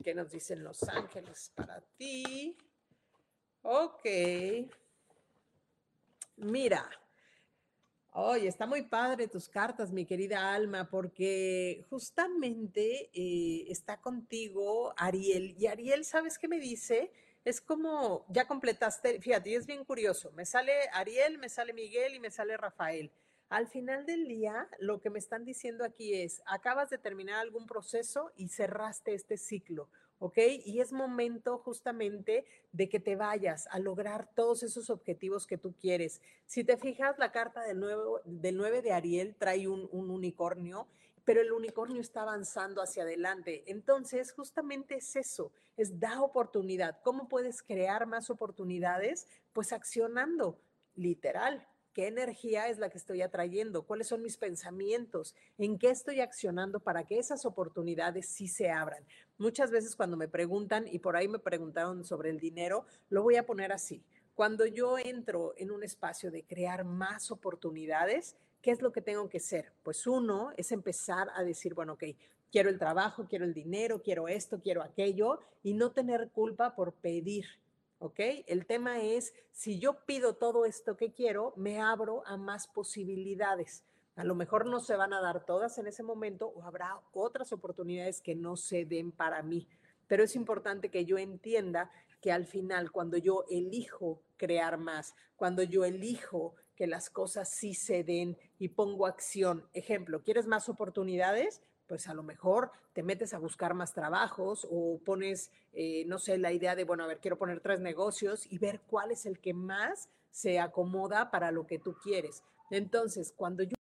[0.02, 2.56] ¿Qué nos dicen los ángeles para ti?
[3.64, 4.06] Ok.
[6.38, 6.90] Mira.
[8.14, 15.58] Oye, está muy padre tus cartas, mi querida Alma, porque justamente eh, está contigo Ariel.
[15.60, 17.12] Y Ariel, ¿sabes qué me dice?
[17.44, 20.32] Es como, ya completaste, fíjate, y es bien curioso.
[20.32, 23.12] Me sale Ariel, me sale Miguel y me sale Rafael.
[23.50, 27.66] Al final del día, lo que me están diciendo aquí es, acabas de terminar algún
[27.66, 29.88] proceso y cerraste este ciclo,
[30.20, 30.38] ¿ok?
[30.66, 35.74] Y es momento justamente de que te vayas a lograr todos esos objetivos que tú
[35.80, 36.22] quieres.
[36.46, 40.88] Si te fijas, la carta del 9, del 9 de Ariel trae un, un unicornio
[41.24, 43.66] pero el unicornio está avanzando hacia adelante.
[43.68, 47.02] Entonces, justamente es eso, es da oportunidad.
[47.04, 49.28] ¿Cómo puedes crear más oportunidades?
[49.52, 50.58] Pues accionando,
[50.96, 53.82] literal, ¿Qué energía es la que estoy atrayendo?
[53.82, 55.34] ¿Cuáles son mis pensamientos?
[55.58, 59.04] ¿En qué estoy accionando para que esas oportunidades sí se abran?
[59.40, 63.38] Muchas veces cuando me preguntan, y por ahí me preguntaron sobre el dinero, lo voy
[63.38, 64.04] a poner así.
[64.36, 69.28] Cuando yo entro en un espacio de crear más oportunidades, ¿qué es lo que tengo
[69.28, 69.74] que hacer?
[69.82, 72.04] Pues uno es empezar a decir, bueno, ok,
[72.52, 76.94] quiero el trabajo, quiero el dinero, quiero esto, quiero aquello, y no tener culpa por
[76.94, 77.48] pedir
[78.00, 78.20] ¿ok?
[78.48, 83.84] El tema es, si yo pido todo esto que quiero, me abro a más posibilidades.
[84.16, 87.52] A lo mejor no se van a dar todas en ese momento o habrá otras
[87.54, 89.68] oportunidades que no se den para mí.
[90.08, 95.62] Pero es importante que yo entienda que al final, cuando yo elijo crear más, cuando
[95.62, 101.62] yo elijo que las cosas sí se den y pongo acción, ejemplo, ¿quieres más oportunidades?
[101.88, 106.38] Pues a lo mejor te metes a buscar más trabajos o pones, eh, no sé,
[106.38, 109.40] la idea de, bueno, a ver, quiero poner tres negocios y ver cuál es el
[109.40, 112.44] que más se acomoda para lo que tú quieres.
[112.70, 113.78] Entonces, cuando yo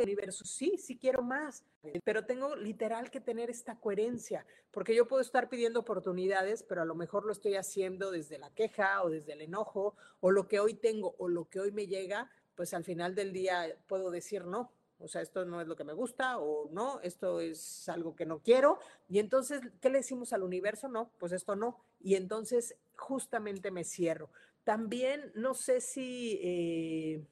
[0.00, 1.64] universo, sí, sí quiero más,
[2.04, 6.86] pero tengo literal que tener esta coherencia, porque yo puedo estar pidiendo oportunidades, pero a
[6.86, 10.60] lo mejor lo estoy haciendo desde la queja o desde el enojo, o lo que
[10.60, 14.44] hoy tengo o lo que hoy me llega, pues al final del día puedo decir
[14.44, 14.72] no,
[15.02, 18.26] o sea, esto no es lo que me gusta o no, esto es algo que
[18.26, 18.78] no quiero.
[19.08, 20.88] Y entonces, ¿qué le decimos al universo?
[20.88, 21.78] No, pues esto no.
[22.00, 24.30] Y entonces justamente me cierro.
[24.64, 27.26] También no sé si eh,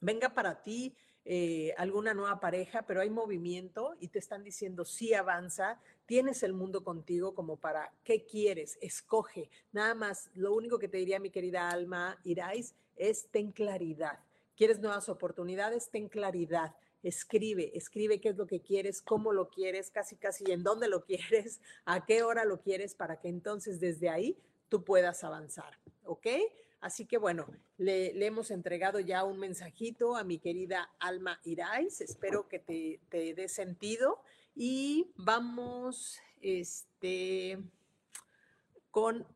[0.00, 5.12] venga para ti eh, alguna nueva pareja, pero hay movimiento y te están diciendo sí
[5.12, 9.50] avanza, tienes el mundo contigo como para qué quieres, escoge.
[9.72, 14.25] Nada más, lo único que te diría mi querida Alma Irais es ten claridad
[14.56, 15.90] ¿Quieres nuevas oportunidades?
[15.90, 16.74] Ten claridad.
[17.02, 21.04] Escribe, escribe qué es lo que quieres, cómo lo quieres, casi, casi en dónde lo
[21.06, 24.38] quieres, a qué hora lo quieres, para que entonces desde ahí
[24.68, 25.78] tú puedas avanzar.
[26.04, 26.26] ¿Ok?
[26.80, 27.46] Así que bueno,
[27.78, 32.00] le, hemos entregado ya un mensajito a mi querida Alma Irais.
[32.00, 34.20] Espero que te, te dé sentido.
[34.54, 37.58] Y vamos este,
[38.90, 39.26] con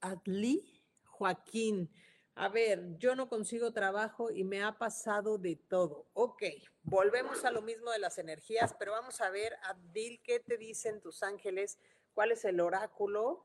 [0.00, 1.90] Adli Joaquín.
[2.34, 6.06] A ver, yo no consigo trabajo y me ha pasado de todo.
[6.14, 6.42] Ok,
[6.82, 11.00] volvemos a lo mismo de las energías, pero vamos a ver, Abdil, ¿qué te dicen
[11.00, 11.78] tus ángeles?
[12.14, 13.44] ¿Cuál es el oráculo?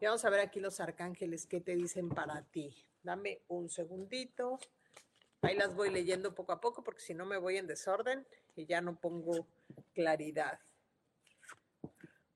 [0.00, 2.84] Y vamos a ver aquí los arcángeles, ¿qué te dicen para ti?
[3.02, 4.58] Dame un segundito.
[5.42, 8.26] Ahí las voy leyendo poco a poco porque si no me voy en desorden
[8.56, 9.46] y ya no pongo
[9.94, 10.58] claridad.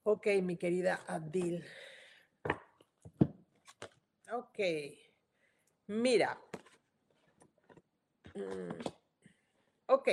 [0.04, 1.64] Ok, mi querida Abdil.
[4.32, 4.60] Ok.
[5.92, 6.40] Mira.
[8.34, 8.80] Mm,
[9.86, 10.08] ok.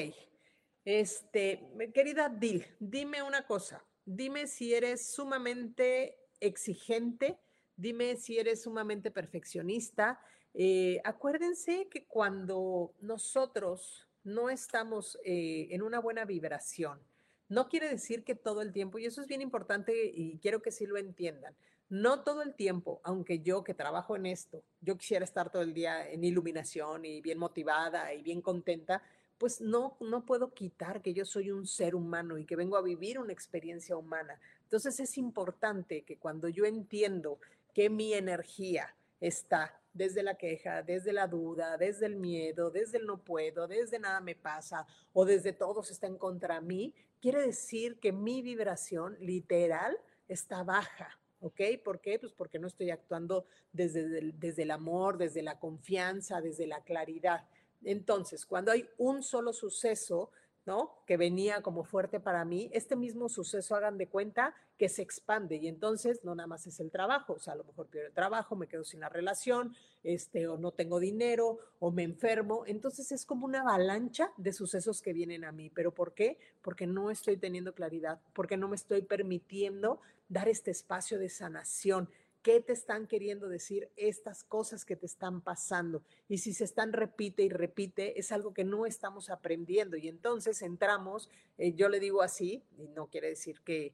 [0.84, 1.62] Este,
[1.94, 3.86] querida Dil, dime una cosa.
[4.04, 7.40] Dime si eres sumamente exigente,
[7.78, 10.20] dime si eres sumamente perfeccionista.
[10.54, 17.00] Eh, acuérdense que cuando nosotros no estamos eh, en una buena vibración,
[17.48, 20.72] no quiere decir que todo el tiempo, y eso es bien importante y quiero que
[20.72, 21.56] sí lo entiendan,
[21.90, 25.74] no todo el tiempo, aunque yo que trabajo en esto, yo quisiera estar todo el
[25.74, 29.02] día en iluminación y bien motivada y bien contenta,
[29.40, 32.82] pues no, no puedo quitar que yo soy un ser humano y que vengo a
[32.82, 34.40] vivir una experiencia humana.
[34.64, 37.40] Entonces es importante que cuando yo entiendo
[37.74, 43.08] que mi energía está desde la queja, desde la duda, desde el miedo, desde el
[43.08, 48.12] no puedo, desde nada me pasa o desde todos están contra mí, quiere decir que
[48.12, 51.62] mi vibración literal está baja ¿Ok?
[51.84, 52.20] ¿Por qué?
[52.20, 56.84] Pues porque no estoy actuando desde el, desde el amor, desde la confianza, desde la
[56.84, 57.48] claridad.
[57.84, 60.32] Entonces, cuando hay un solo suceso,
[60.66, 61.04] ¿no?
[61.08, 65.56] Que venía como fuerte para mí, este mismo suceso hagan de cuenta que se expande
[65.56, 68.14] y entonces no nada más es el trabajo, o sea, a lo mejor pierdo el
[68.14, 73.12] trabajo, me quedo sin la relación, este, o no tengo dinero, o me enfermo, entonces
[73.12, 76.38] es como una avalancha de sucesos que vienen a mí, pero ¿por qué?
[76.62, 80.00] Porque no estoy teniendo claridad, porque no me estoy permitiendo
[80.30, 82.10] dar este espacio de sanación.
[82.42, 86.04] ¿Qué te están queriendo decir estas cosas que te están pasando?
[86.30, 89.98] Y si se están repite y repite, es algo que no estamos aprendiendo.
[89.98, 93.94] Y entonces entramos, eh, yo le digo así, y no quiere decir que,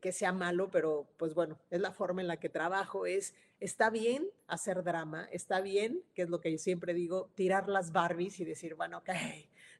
[0.00, 3.90] que, sea malo, pero pues bueno, es la forma en la que trabajo, es, está
[3.90, 8.40] bien hacer drama, está bien, que es lo que yo siempre digo, tirar las Barbies
[8.40, 9.10] y decir, bueno, ok,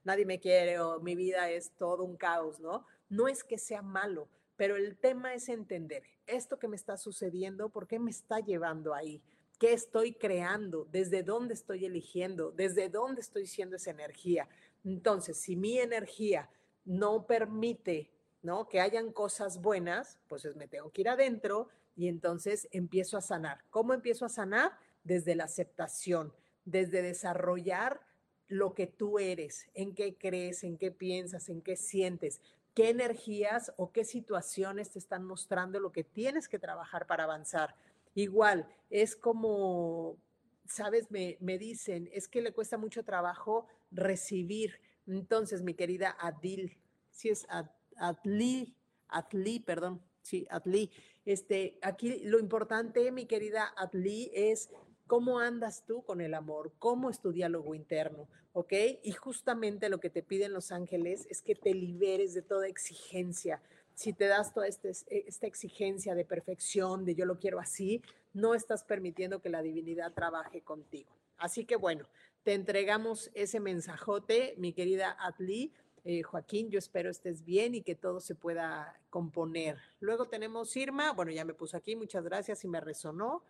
[0.04, 2.84] nadie me quiere o mi vida es todo un caos, ¿no?
[3.08, 7.68] No es que sea malo, pero el tema es entender esto que me está sucediendo,
[7.68, 9.22] por qué me está llevando ahí,
[9.58, 14.48] qué estoy creando, desde dónde estoy eligiendo, desde dónde estoy siendo esa energía.
[14.84, 16.50] Entonces, si mi energía
[16.84, 18.10] no permite,
[18.42, 18.68] ¿no?
[18.68, 23.60] Que hayan cosas buenas, pues me tengo que ir adentro y entonces empiezo a sanar.
[23.70, 24.72] ¿Cómo empiezo a sanar?
[25.02, 26.32] Desde la aceptación,
[26.64, 28.00] desde desarrollar
[28.48, 32.40] lo que tú eres, en qué crees, en qué piensas, en qué sientes,
[32.76, 37.74] qué energías o qué situaciones te están mostrando lo que tienes que trabajar para avanzar.
[38.14, 40.18] Igual, es como,
[40.66, 44.78] sabes, me, dicen, es que le cuesta mucho trabajo recibir.
[45.06, 46.76] Entonces, mi querida Adil,
[47.10, 47.46] si es
[47.96, 48.76] Adli,
[49.08, 50.90] Adli, perdón, sí, Adli,
[51.24, 54.68] este, aquí lo importante, mi querida Adli, es
[55.06, 56.72] ¿Cómo andas tú con el amor?
[56.80, 58.28] ¿Cómo es tu diálogo interno?
[58.52, 58.72] ¿Ok?
[59.04, 63.62] Y justamente lo que te piden los ángeles es que te liberes de toda exigencia.
[63.94, 68.02] Si te das toda este, esta exigencia de perfección, de yo lo quiero así,
[68.34, 71.10] no estás permitiendo que la divinidad trabaje contigo.
[71.38, 72.06] Así que bueno,
[72.42, 75.72] te entregamos ese mensajote, mi querida Atli.
[76.04, 79.78] Eh, Joaquín, yo espero estés bien y que todo se pueda componer.
[80.00, 83.42] Luego tenemos Irma, bueno, ya me puso aquí, muchas gracias y me resonó.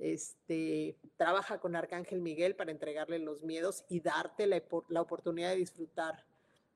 [0.00, 5.56] Este, trabaja con Arcángel Miguel para entregarle los miedos y darte la, la oportunidad de
[5.56, 6.24] disfrutar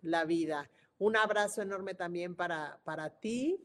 [0.01, 0.71] la vida.
[0.99, 3.65] Un abrazo enorme también para, para ti,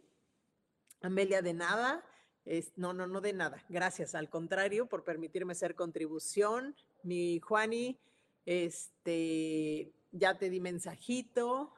[1.02, 2.04] Amelia, de nada.
[2.46, 3.64] Es, no, no, no de nada.
[3.70, 6.76] Gracias, al contrario, por permitirme ser contribución.
[7.04, 8.00] Mi Juani,
[8.46, 11.74] este, ya te di mensajito.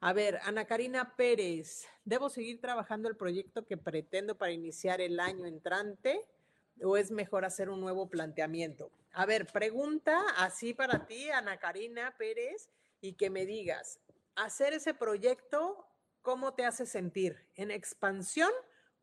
[0.00, 5.18] A ver, Ana Karina Pérez, ¿debo seguir trabajando el proyecto que pretendo para iniciar el
[5.20, 6.24] año entrante
[6.82, 8.90] o es mejor hacer un nuevo planteamiento?
[9.12, 12.68] A ver, pregunta así para ti, Ana Karina Pérez,
[13.00, 14.00] y que me digas,
[14.34, 15.86] hacer ese proyecto,
[16.22, 17.46] ¿cómo te hace sentir?
[17.54, 18.52] ¿En expansión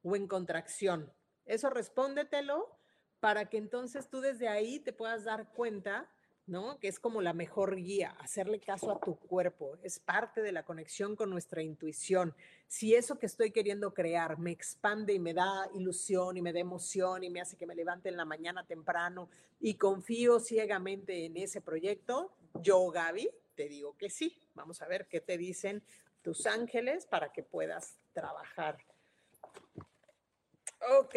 [0.04, 1.12] o en contracción?
[1.46, 2.78] Eso respóndetelo
[3.20, 6.10] para que entonces tú desde ahí te puedas dar cuenta,
[6.48, 6.80] ¿no?
[6.80, 10.64] Que es como la mejor guía, hacerle caso a tu cuerpo, es parte de la
[10.64, 12.36] conexión con nuestra intuición.
[12.68, 16.60] Si eso que estoy queriendo crear me expande y me da ilusión y me da
[16.60, 19.30] emoción y me hace que me levante en la mañana temprano
[19.60, 22.32] y confío ciegamente en ese proyecto,
[22.62, 24.38] yo, Gaby, te digo que sí.
[24.54, 25.84] Vamos a ver qué te dicen
[26.22, 28.78] tus ángeles para que puedas trabajar.
[31.00, 31.16] Ok.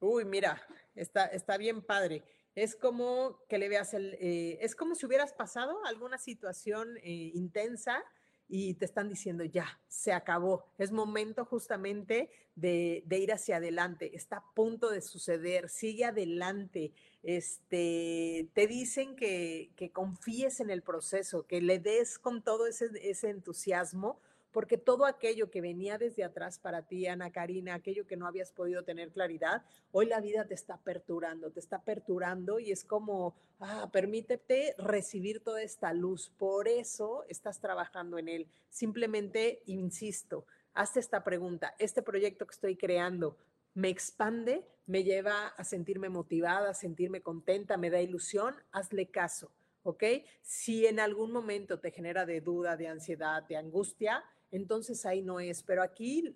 [0.00, 0.60] Uy, mira,
[0.94, 2.22] está, está bien padre.
[2.54, 7.30] Es como que le veas el, eh, es como si hubieras pasado alguna situación eh,
[7.34, 8.02] intensa
[8.48, 10.64] y te están diciendo, ya, se acabó.
[10.76, 14.16] Es momento justamente de, de, ir hacia adelante.
[14.16, 15.68] Está a punto de suceder.
[15.68, 16.92] Sigue adelante
[17.22, 23.30] este, te dicen que, confíes en el proceso, que le des con todo ese, ese
[23.30, 24.20] entusiasmo,
[24.52, 28.52] porque todo aquello que venía desde atrás para ti, Ana Karina, aquello que no habías
[28.52, 33.34] podido tener claridad, hoy la vida te está aperturando, te está aperturando y es como,
[33.60, 36.32] ah, permítete recibir toda esta luz.
[36.36, 38.48] Por eso estás trabajando en él.
[38.68, 43.36] Simplemente, insisto, hazte esta pregunta, este proyecto que estoy creando,
[43.74, 49.52] me expande, me lleva a sentirme motivada, a sentirme contenta, me da ilusión, hazle caso,
[49.84, 50.02] ¿ok?
[50.42, 55.40] Si en algún momento te genera de duda, de ansiedad, de angustia, entonces ahí no
[55.40, 55.62] es.
[55.62, 56.34] Pero aquí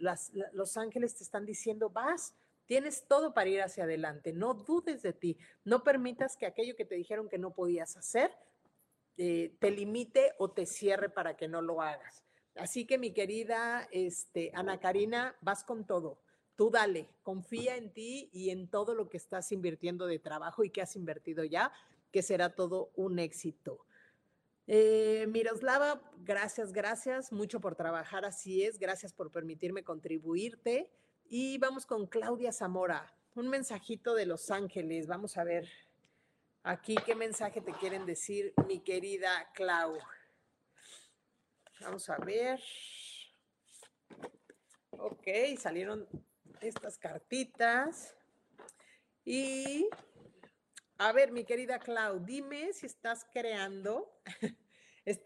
[0.52, 2.34] los ángeles te están diciendo, vas,
[2.66, 6.84] tienes todo para ir hacia adelante, no dudes de ti, no permitas que aquello que
[6.84, 8.30] te dijeron que no podías hacer
[9.16, 12.24] eh, te limite o te cierre para que no lo hagas.
[12.56, 16.24] Así que mi querida este, Ana Karina, vas con todo
[16.56, 20.70] Tú dale, confía en ti y en todo lo que estás invirtiendo de trabajo y
[20.70, 21.72] que has invertido ya,
[22.12, 23.84] que será todo un éxito.
[24.66, 30.90] Eh, Miroslava, gracias, gracias, mucho por trabajar, así es, gracias por permitirme contribuirte.
[31.28, 35.68] Y vamos con Claudia Zamora, un mensajito de Los Ángeles, vamos a ver
[36.62, 39.98] aquí qué mensaje te quieren decir, mi querida Clau.
[41.80, 42.60] Vamos a ver.
[44.90, 46.08] Ok, salieron
[46.60, 48.16] estas cartitas.
[49.24, 49.88] Y
[50.98, 54.20] a ver, mi querida Clau, dime si estás creando.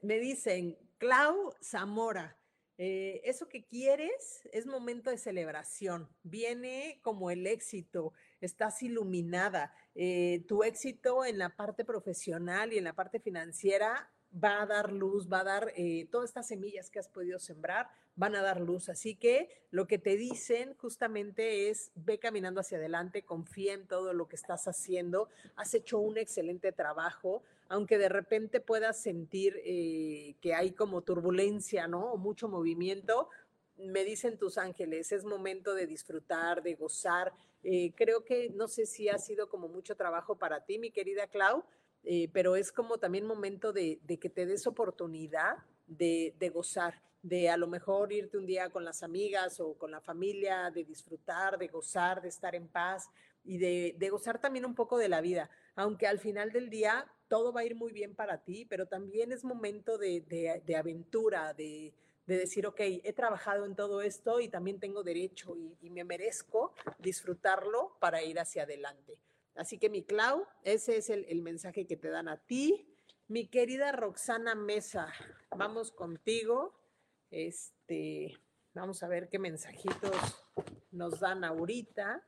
[0.03, 2.37] Me dicen, Clau Zamora,
[2.79, 6.09] eh, eso que quieres es momento de celebración.
[6.23, 9.75] Viene como el éxito, estás iluminada.
[9.95, 14.93] Eh, tu éxito en la parte profesional y en la parte financiera va a dar
[14.93, 18.61] luz, va a dar eh, todas estas semillas que has podido sembrar, van a dar
[18.61, 18.89] luz.
[18.89, 24.13] Así que lo que te dicen justamente es, ve caminando hacia adelante, confía en todo
[24.13, 30.35] lo que estás haciendo, has hecho un excelente trabajo, aunque de repente puedas sentir eh,
[30.41, 32.13] que hay como turbulencia, ¿no?
[32.13, 33.29] O mucho movimiento.
[33.77, 37.33] Me dicen tus ángeles, es momento de disfrutar, de gozar.
[37.63, 41.29] Eh, creo que no sé si ha sido como mucho trabajo para ti, mi querida
[41.29, 41.65] Clau,
[42.05, 47.57] eh, pero es como también momento de, que te des oportunidad de, gozar de a
[47.57, 51.69] lo mejor irte un día con las amigas o con la familia, de disfrutar, de
[51.69, 53.11] gozar, de estar en paz
[53.45, 57.53] y de, gozar también un poco de la vida, aunque al final del día todo
[57.53, 61.93] va a ir muy bien para ti, pero también es momento de, aventura, de,
[62.27, 67.97] decir, ok, he trabajado en todo esto y también tengo derecho y me merezco disfrutarlo
[68.01, 69.19] para ir hacia adelante.
[69.59, 72.87] Así que mi Clau, ese es el, mensaje que te dan a ti.
[73.27, 75.13] Mi querida Roxana Mesa,
[75.51, 76.79] vamos contigo.
[77.29, 78.39] Este,
[78.73, 80.15] vamos a ver qué mensajitos
[80.93, 82.25] nos dan ahorita,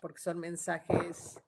[0.00, 1.42] porque son mensajes.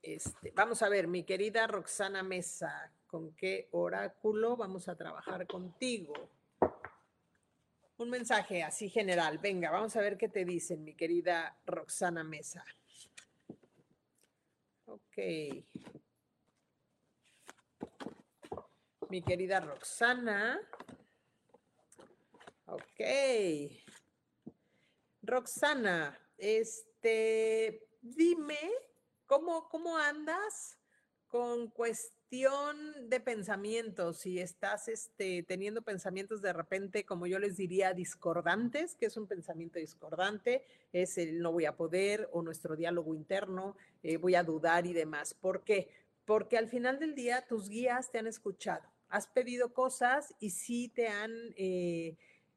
[0.00, 6.14] Este, vamos a ver, mi querida Roxana Mesa, ¿con qué oráculo vamos a trabajar contigo?
[7.96, 9.38] Un mensaje así general.
[9.38, 12.64] Venga, vamos a ver qué te dicen, mi querida Roxana Mesa.
[15.16, 15.64] Ok.
[19.10, 20.60] mi querida Roxana.
[22.66, 23.00] Ok.
[25.22, 28.58] Roxana, este, dime,
[29.26, 30.80] ¿cómo, cómo andas
[31.28, 31.68] con
[33.08, 34.18] de pensamientos?
[34.18, 39.28] Si estás este, teniendo pensamientos de repente, como yo les diría, discordantes, que es un
[39.28, 44.42] pensamiento discordante, es el no voy a poder o nuestro diálogo interno, eh, voy a
[44.42, 45.32] dudar y demás.
[45.34, 45.90] ¿Por qué?
[46.24, 50.88] Porque al final del día tus guías te han escuchado, has pedido cosas y sí
[50.88, 51.30] te han...
[51.56, 52.16] Eh,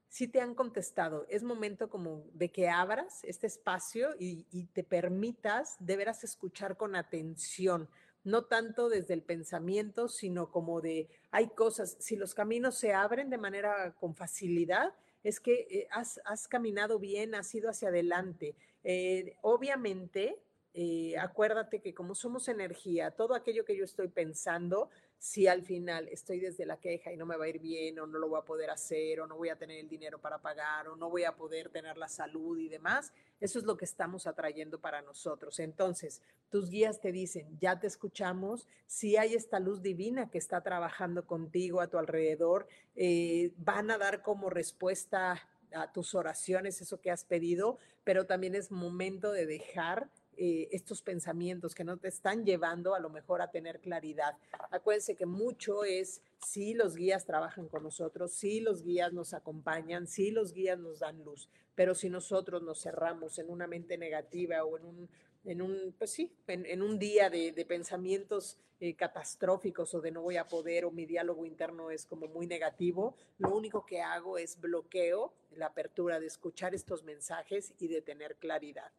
[0.10, 1.26] sí te han contestado.
[1.30, 6.96] Es momento como de que abras este espacio y, te permitas de veras escuchar con
[6.96, 7.90] atención,
[8.28, 13.30] no tanto desde el pensamiento, sino como de, hay cosas, si los caminos se abren
[13.30, 18.56] de manera con facilidad, es que eh, has, caminado bien, has ido hacia adelante.
[18.84, 20.42] Eh, obviamente,
[20.74, 24.90] eh, acuérdate que como somos energía, todo aquello que yo estoy pensando,
[25.20, 28.06] si al final estoy desde la queja y no me va a ir bien o
[28.06, 30.88] no lo voy a poder hacer o no voy a tener el dinero para pagar
[30.88, 34.28] o no voy a poder tener la salud y demás, eso es lo que estamos
[34.28, 35.60] atrayendo para nosotros.
[35.60, 40.62] Entonces, tus guías te dicen, ya te escuchamos, si hay esta luz divina que está
[40.62, 47.02] trabajando contigo a tu alrededor, eh, van a dar como respuesta a tus oraciones, eso
[47.02, 52.10] que has pedido, pero también es momento de dejar eh, estos pensamientos que no te
[52.10, 54.38] están llevando a lo mejor a tener claridad.
[54.70, 60.06] Acuérdense que mucho es si los guías trabajan con nosotros, si los guías nos acompañan,
[60.06, 64.64] si los guías nos dan luz, pero si nosotros nos cerramos en una mente negativa
[64.64, 65.10] o en un,
[65.44, 70.38] en un pues sí, en, un día de, pensamientos eh, catastróficos o de no voy
[70.38, 74.60] a poder o mi diálogo interno es como muy negativo, lo único que hago es
[74.60, 78.92] bloqueo la apertura de escuchar estos mensajes y de tener claridad.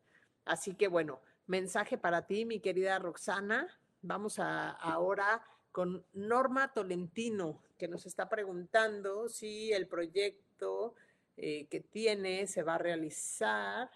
[0.44, 3.68] Así que bueno, mensaje para ti, mi querida Roxana.
[4.02, 10.94] Vamos a, ahora con Norma Tolentino, que nos está preguntando si el proyecto
[11.36, 13.90] eh, que tiene se va a realizar.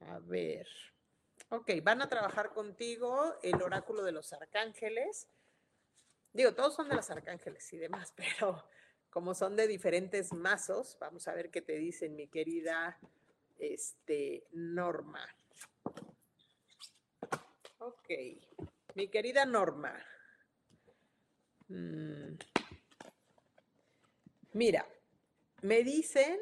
[0.00, 0.66] A ver.
[1.48, 5.28] Ok, van a trabajar contigo el oráculo de los arcángeles.
[6.32, 8.64] Digo, todos son de los arcángeles y demás, pero
[9.10, 12.98] como son de diferentes mazos, vamos a ver qué te dicen, mi querida
[13.62, 15.24] este, Norma.
[17.78, 18.10] Ok,
[18.94, 19.94] mi querida Norma.
[21.68, 22.36] Mm.
[24.52, 24.86] Mira,
[25.62, 26.38] me dicen,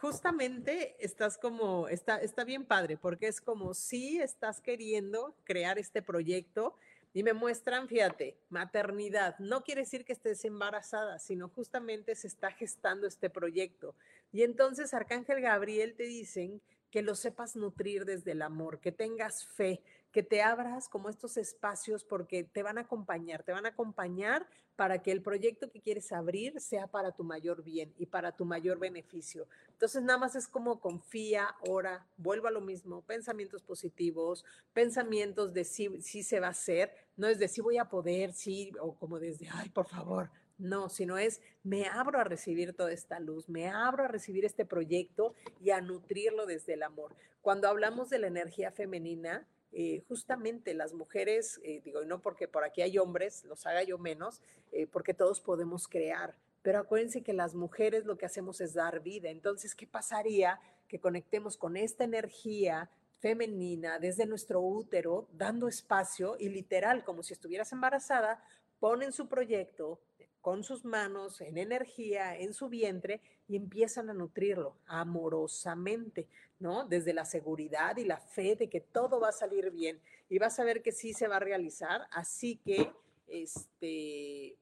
[0.00, 6.02] justamente estás como, está, está bien padre, porque es como si estás queriendo crear este
[6.02, 6.76] proyecto
[7.12, 9.36] y me muestran, fíjate, maternidad.
[9.38, 13.96] No quiere decir que estés embarazada, sino justamente se está gestando este proyecto.
[14.32, 16.60] Y entonces Arcángel Gabriel te dicen
[16.90, 21.36] que lo sepas nutrir desde el amor, que tengas fe, que te abras como estos
[21.36, 25.80] espacios porque te van a acompañar, te van a acompañar para que el proyecto que
[25.80, 29.46] quieres abrir sea para tu mayor bien y para tu mayor beneficio.
[29.68, 35.64] Entonces nada más es como confía, ora, vuelva a lo mismo, pensamientos positivos, pensamientos de
[35.64, 38.96] sí, sí se va a hacer, no es de sí voy a poder, sí, o
[38.96, 43.48] como desde, ay, por favor, no, sino es me abro a recibir toda esta luz,
[43.48, 47.14] me abro a recibir este proyecto y a nutrirlo desde el amor.
[47.40, 52.48] Cuando hablamos de la energía femenina, eh, justamente las mujeres, eh, digo, y no porque
[52.48, 54.42] por aquí hay hombres, los haga yo menos,
[54.72, 59.00] eh, porque todos podemos crear, pero acuérdense que las mujeres lo que hacemos es dar
[59.00, 59.30] vida.
[59.30, 62.90] Entonces, ¿qué pasaría que conectemos con esta energía
[63.20, 68.42] femenina desde nuestro útero, dando espacio y literal, como si estuvieras embarazada,
[68.80, 70.00] ponen su proyecto,
[70.40, 76.28] con sus manos, en energía, en su vientre y empiezan a nutrirlo amorosamente,
[76.58, 76.84] ¿no?
[76.86, 80.58] Desde la seguridad y la fe de que todo va a salir bien y vas
[80.58, 82.06] a ver que sí se va a realizar.
[82.10, 82.92] Así que,
[83.26, 84.56] este,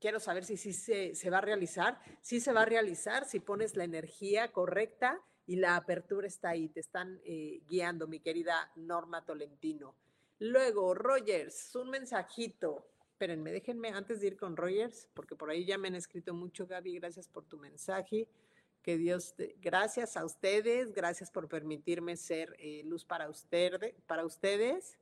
[0.00, 1.98] quiero saber si sí se, va a realizar.
[2.22, 6.68] Sí se va a realizar si pones la energía correcta y la apertura está ahí.
[6.68, 9.94] Te están eh, guiando, mi querida Norma Tolentino.
[10.38, 12.86] Luego, Rogers, un mensajito.
[13.16, 16.66] Espérenme, déjenme antes de ir con Rogers, porque por ahí ya me han escrito mucho,
[16.66, 18.28] Gaby, gracias por tu mensaje.
[18.82, 24.98] Que Dios, gracias a ustedes, gracias por permitirme ser eh, luz para, usted, para ustedes.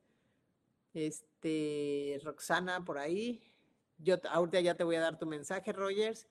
[0.92, 3.42] Este, Roxana por ahí.
[3.98, 6.28] Yo ahorita ya te voy a dar tu mensaje, Rogers.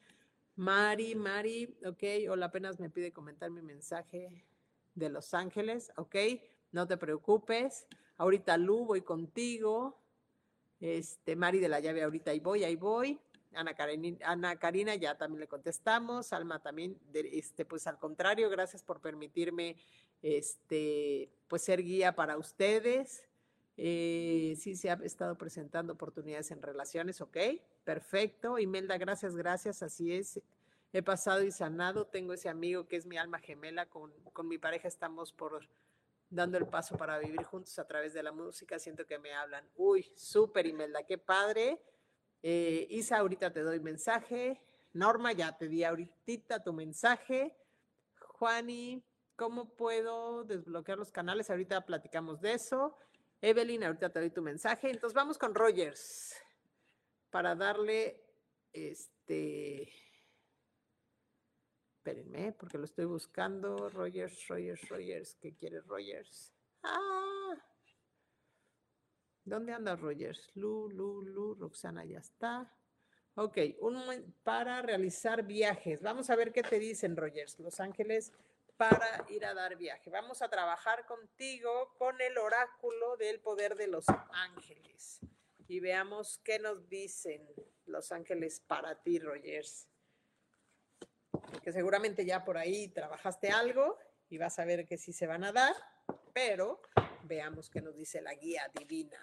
[0.55, 4.45] Mari, Mari, ok, hola, apenas me pide comentar mi mensaje
[4.95, 6.15] de Los Ángeles, ok,
[6.71, 7.87] no te preocupes.
[8.15, 10.01] Ahorita Lu, voy contigo.
[10.83, 13.17] Este, Mari de la llave, ahorita ahí voy, ahí voy.
[13.53, 13.73] Ana,
[14.25, 16.33] Ana Karina, ya también le contestamos.
[16.33, 19.77] Alma también, este, pues al contrario, gracias por permitirme
[20.21, 23.23] este, pues ser guía para ustedes.
[23.77, 27.37] Eh, sí se ha estado presentando oportunidades en relaciones, ok,
[27.85, 28.59] perfecto.
[28.59, 30.41] Imelda, gracias, gracias, así es.
[30.91, 34.57] he pasado y sanado, tengo ese amigo que es mi alma gemela, con, con mi
[34.57, 35.65] pareja estamos por
[36.33, 39.69] dando el paso para vivir juntos a través de la música, siento que me hablan.
[39.75, 41.81] Uy, súper Imelda, qué padre.
[42.41, 44.61] Eh, Isa, ahorita te doy mensaje.
[44.93, 47.55] Norma, ya te di ahorita tu mensaje.
[48.19, 49.03] Juani,
[49.35, 51.49] ¿cómo puedo desbloquear los canales?
[51.49, 52.97] Ahorita platicamos de eso.
[53.41, 54.89] Evelyn, ahorita te doy tu mensaje.
[54.89, 56.35] Entonces vamos con Rogers
[57.29, 58.23] para darle
[58.71, 59.91] este.
[62.03, 63.87] Espérenme, porque lo estoy buscando.
[63.87, 65.37] Rogers, Rogers, Rogers.
[65.39, 66.53] ¿Qué quiere Rogers?
[66.83, 67.55] Ah.
[69.45, 70.51] ¿Dónde anda Rogers?
[70.55, 72.69] Lu, Lu, Lu, Roxana ya está.
[73.35, 76.01] Ok, un para realizar viajes.
[76.01, 77.57] Vamos a ver qué te dicen, Rogers.
[77.59, 78.33] Los Ángeles
[78.75, 80.09] para ir a dar viaje.
[80.09, 85.21] Vamos a trabajar contigo con el oráculo del poder de los ángeles.
[85.69, 87.47] Y veamos qué nos dicen
[87.85, 89.87] los ángeles para ti, Rogers
[91.61, 93.97] que seguramente ya por ahí trabajaste algo
[94.29, 95.75] y vas a ver que sí se van a dar,
[96.33, 96.81] pero
[97.23, 99.19] veamos qué nos dice la guía divina.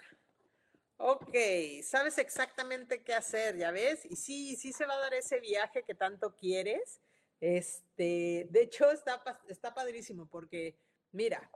[0.97, 1.35] Ok,
[1.83, 5.83] sabes exactamente qué hacer, ya ves, y sí, sí se va a dar ese viaje
[5.83, 7.01] que tanto quieres.
[7.41, 10.77] Este, de hecho, está, está padrísimo porque,
[11.13, 11.51] mira,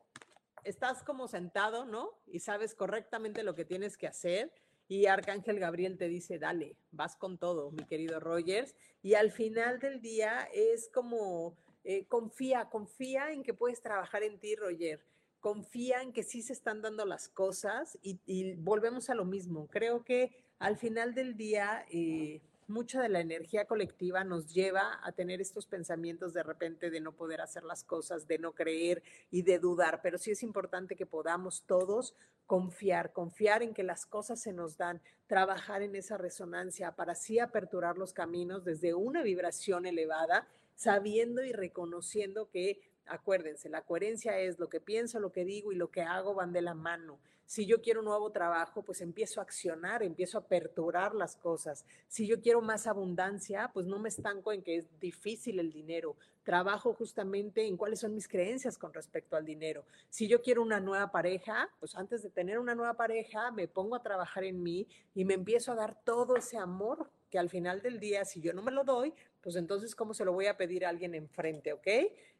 [0.64, 2.22] estás como sentado, ¿no?
[2.26, 4.50] Y sabes correctamente lo que tienes que hacer
[4.88, 8.74] y Arcángel Gabriel te dice, dale, vas con todo, mi querido Rogers.
[9.02, 14.38] Y al final del día es como, eh, confía, confía en que puedes trabajar en
[14.38, 15.00] ti, Roger.
[15.40, 19.68] Confía en que sí se están dando las cosas y, volvemos a lo mismo.
[19.68, 21.84] Creo que al final del día...
[21.90, 27.00] Eh, mucha de la energía colectiva nos lleva a tener estos pensamientos de repente de
[27.00, 30.96] no poder hacer las cosas, de no creer y de dudar, pero sí es importante
[30.96, 32.14] que podamos todos
[32.46, 37.38] confiar, confiar en que las cosas se nos dan, trabajar en esa resonancia para así
[37.38, 44.58] aperturar los caminos desde una vibración elevada, sabiendo y reconociendo que, acuérdense, la coherencia es
[44.58, 47.66] lo que pienso, lo que digo y lo que hago van de la mano si
[47.66, 51.84] yo quiero un nuevo trabajo, pues empiezo a accionar, empiezo a aperturar las cosas.
[52.08, 56.16] Si yo quiero más abundancia, pues no me estanco en que es difícil el dinero.
[56.42, 59.84] Trabajo justamente en cuáles son mis creencias con respecto al dinero.
[60.08, 63.94] Si yo quiero una nueva pareja, pues antes de tener una nueva pareja, me pongo
[63.94, 67.82] a trabajar en mí y me empiezo a dar todo ese amor que al final
[67.82, 69.12] del día, si yo no me lo doy,
[69.44, 71.72] pues entonces, ¿cómo se lo voy a pedir a alguien enfrente?
[71.72, 71.86] ¿Ok?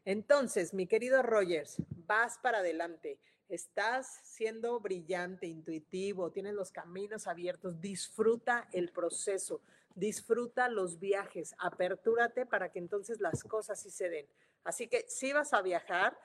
[0.03, 7.79] Entonces, mi querido Rogers, vas para adelante estás siendo brillante, intuitivo, tienes los caminos abiertos,
[7.79, 9.61] disfruta el proceso,
[9.93, 14.27] disfruta los viajes, apertúrate para que entonces las cosas sí se den.
[14.63, 16.17] Así que si vas a viajar,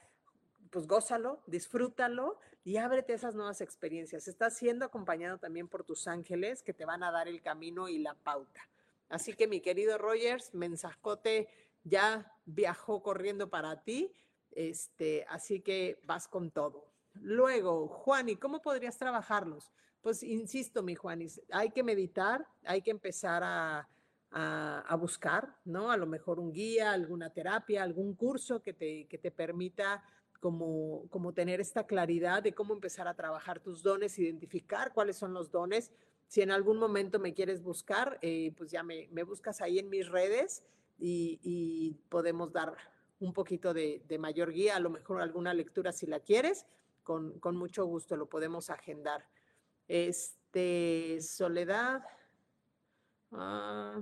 [0.70, 4.28] pues gózalo, disfrútalo y ábrete esas nuevas experiencias.
[4.28, 7.98] Estás siendo acompañado también por tus ángeles que te van a dar el camino y
[7.98, 8.69] la pauta.
[9.10, 11.48] Así que mi querido Rogers, mensajote
[11.84, 14.14] ya viajó corriendo para ti.
[14.52, 16.86] Este, así que vas con todo.
[17.14, 19.72] Luego, Juani, ¿cómo podrías trabajarlos?
[20.00, 23.86] Pues insisto, mi Juani, hay que meditar, hay que empezar a,
[24.98, 25.90] buscar, ¿no?
[25.90, 30.04] A lo mejor un guía, alguna terapia, algún curso que te, que te permita
[30.40, 35.34] como, como tener esta claridad de cómo empezar a trabajar tus dones, identificar cuáles son
[35.34, 35.90] los dones.
[36.30, 40.08] Si en algún momento me quieres buscar, eh, pues ya me, buscas ahí en mis
[40.08, 40.62] redes
[40.96, 42.76] y, podemos dar
[43.18, 46.66] un poquito de, mayor guía, a lo mejor alguna lectura si la quieres
[47.02, 49.26] con, mucho gusto lo podemos agendar.
[49.88, 52.04] Este, Soledad.
[53.32, 54.00] Ah.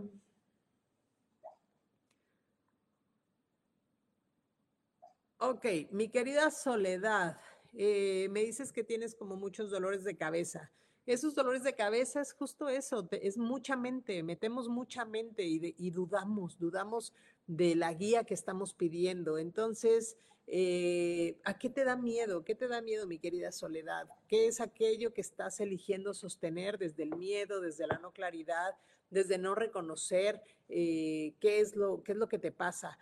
[5.39, 7.41] ok, mi querida Soledad,
[7.73, 10.71] eh, me dices que tienes como muchos dolores de cabeza.
[11.13, 15.91] Esos dolores de cabeza es justo eso, es mucha mente, metemos mucha mente y, y
[15.91, 17.13] dudamos, dudamos
[17.47, 19.39] de la guía que estamos pidiendo.
[19.39, 20.19] Entonces,
[20.51, 22.43] eh, ¿A qué te da miedo?
[22.43, 24.09] ¿Qué te da miedo, mi querida Soledad?
[24.29, 28.75] ¿Qué es aquello que estás eligiendo sostener desde el miedo, desde la no claridad,
[29.11, 32.99] desde no reconocer eh, qué, es lo, qué es lo que te pasa?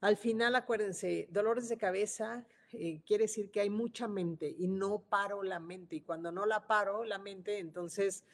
[0.00, 5.00] Al final, acuérdense, dolores de cabeza eh, quiere decir que hay mucha mente y no
[5.00, 5.96] paro la mente.
[5.96, 8.24] Y cuando no la paro la mente, entonces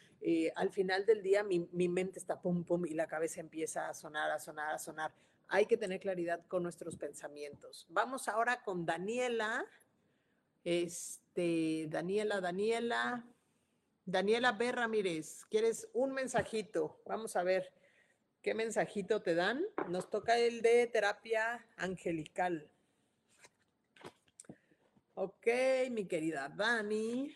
[0.57, 3.95] al final del día mi, mi mente está pum, pum y la cabeza empieza a
[3.95, 5.13] sonar, a sonar, a sonar
[5.49, 7.87] hay que tener claridad con nuestros pensamientos.
[7.89, 9.65] Vamos ahora con Daniela.
[10.65, 13.25] Este, Daniela, Daniela.
[14.05, 14.71] Daniela B.
[14.71, 17.01] Ramírez, ¿quieres un mensajito?
[17.07, 17.73] Vamos a ver
[18.41, 19.65] qué mensajito te dan.
[19.89, 22.71] Nos toca el de terapia angelical.
[25.19, 25.47] Ok,
[25.93, 27.35] mi querida Dani.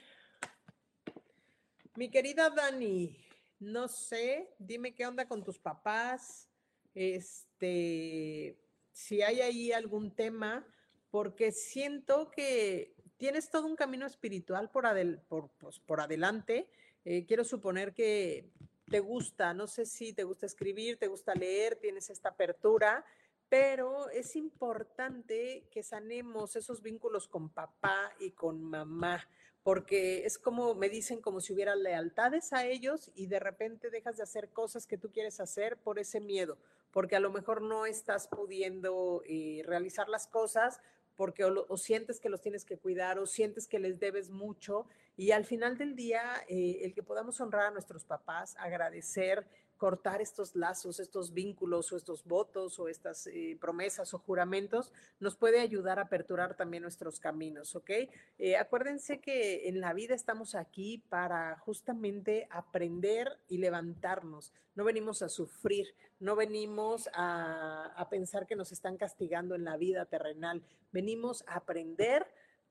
[1.97, 3.17] Mi querida Dani,
[3.59, 6.47] no sé, dime qué onda con tus papás,
[6.93, 8.59] este,
[8.93, 10.67] si hay ahí algún tema,
[11.11, 14.85] porque siento que tienes todo un camino espiritual por,
[15.27, 16.69] por, pues, por adelante.
[17.07, 18.51] Eh, quiero suponer que
[18.91, 23.07] te gusta, no sé si te gusta escribir, te gusta leer, tienes esta apertura,
[23.51, 29.29] pero es importante que sanemos esos vínculos con papá y con mamá,
[29.65, 34.17] porque es como me dicen como si hubiera lealtades a ellos y de repente dejas
[34.17, 36.59] de hacer cosas que tú quieres hacer por ese miedo,
[36.93, 40.81] porque a lo mejor no estás pudiendo eh, realizar las cosas
[41.17, 44.87] porque o, sientes que los tienes que cuidar o sientes que les debes mucho
[45.17, 49.45] y al final del día eh, el que podamos honrar a nuestros papás, agradecer,
[49.81, 55.37] cortar estos lazos, estos vínculos o estos votos o estas eh, promesas o juramentos, nos
[55.37, 57.91] puede ayudar a aperturar también nuestros caminos, ¿ok?
[58.39, 64.53] Eh, acuérdense que en la vida estamos aquí para justamente aprender y levantarnos.
[64.75, 65.87] No venimos a sufrir,
[66.19, 70.63] no venimos a, a pensar que nos están castigando en la vida terrenal,
[70.93, 72.27] venimos a aprender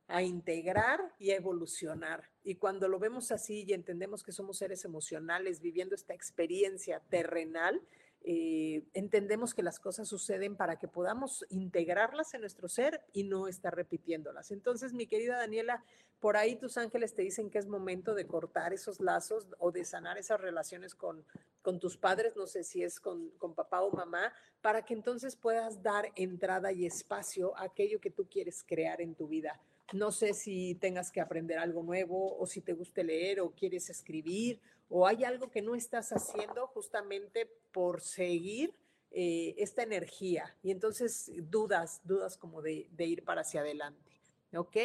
[0.10, 2.30] a integrar y a evolucionar.
[2.44, 7.82] Y cuando lo vemos así y entendemos que somos seres emocionales viviendo esta experiencia terrenal,
[8.22, 13.48] eh, entendemos que las cosas suceden para que podamos integrarlas en nuestro ser y no
[13.48, 14.52] estar repitiéndolas.
[14.52, 15.86] Entonces, mi querida Daniela,
[16.20, 19.86] por ahí tus ángeles te dicen que es momento de cortar esos lazos o de
[19.86, 21.24] sanar esas relaciones con,
[21.62, 25.36] con tus padres, no sé si es con, con papá o mamá, para que entonces
[25.38, 29.62] puedas dar entrada y espacio a aquello que tú quieres crear en tu vida.
[29.94, 33.90] No sé si tengas que aprender algo nuevo o si te guste leer o quieres
[33.90, 34.60] escribir
[34.90, 38.74] o hay algo que no estás haciendo justamente por seguir
[39.12, 44.12] eh, esta energía y entonces dudas, dudas como de, ir para hacia adelante.
[44.56, 44.76] ¿Ok?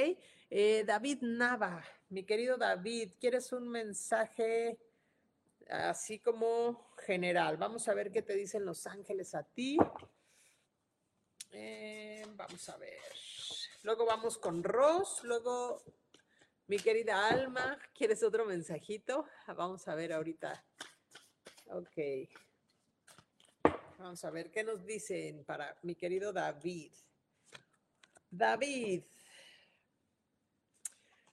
[0.51, 4.79] Eh, David Nava, mi querido David, ¿quieres un mensaje
[5.69, 7.57] así como general?
[7.57, 9.79] Vamos a ver qué te dicen los ángeles a ti.
[11.51, 13.24] Eh, vamos a ver.
[13.85, 15.85] Luego vamos con Ross, luego
[16.69, 19.27] mi querida Alma, ¿quieres otro mensajito?
[19.47, 20.65] Vamos a ver ahorita.
[21.67, 21.99] Ok.
[23.99, 26.93] Vamos a ver qué nos dicen para mi querido David.
[28.31, 29.03] David.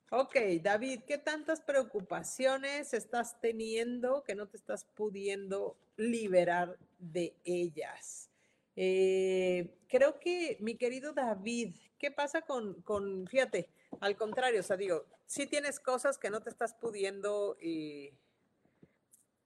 [0.09, 8.29] Ok, David, ¿qué tantas preocupaciones estás teniendo que no te estás pudiendo liberar de ellas?
[8.75, 14.75] Eh, creo que mi querido David, ¿qué pasa con, con, fíjate, al contrario, o sea,
[14.75, 18.15] digo, si tienes cosas que no te estás pudiendo, eh,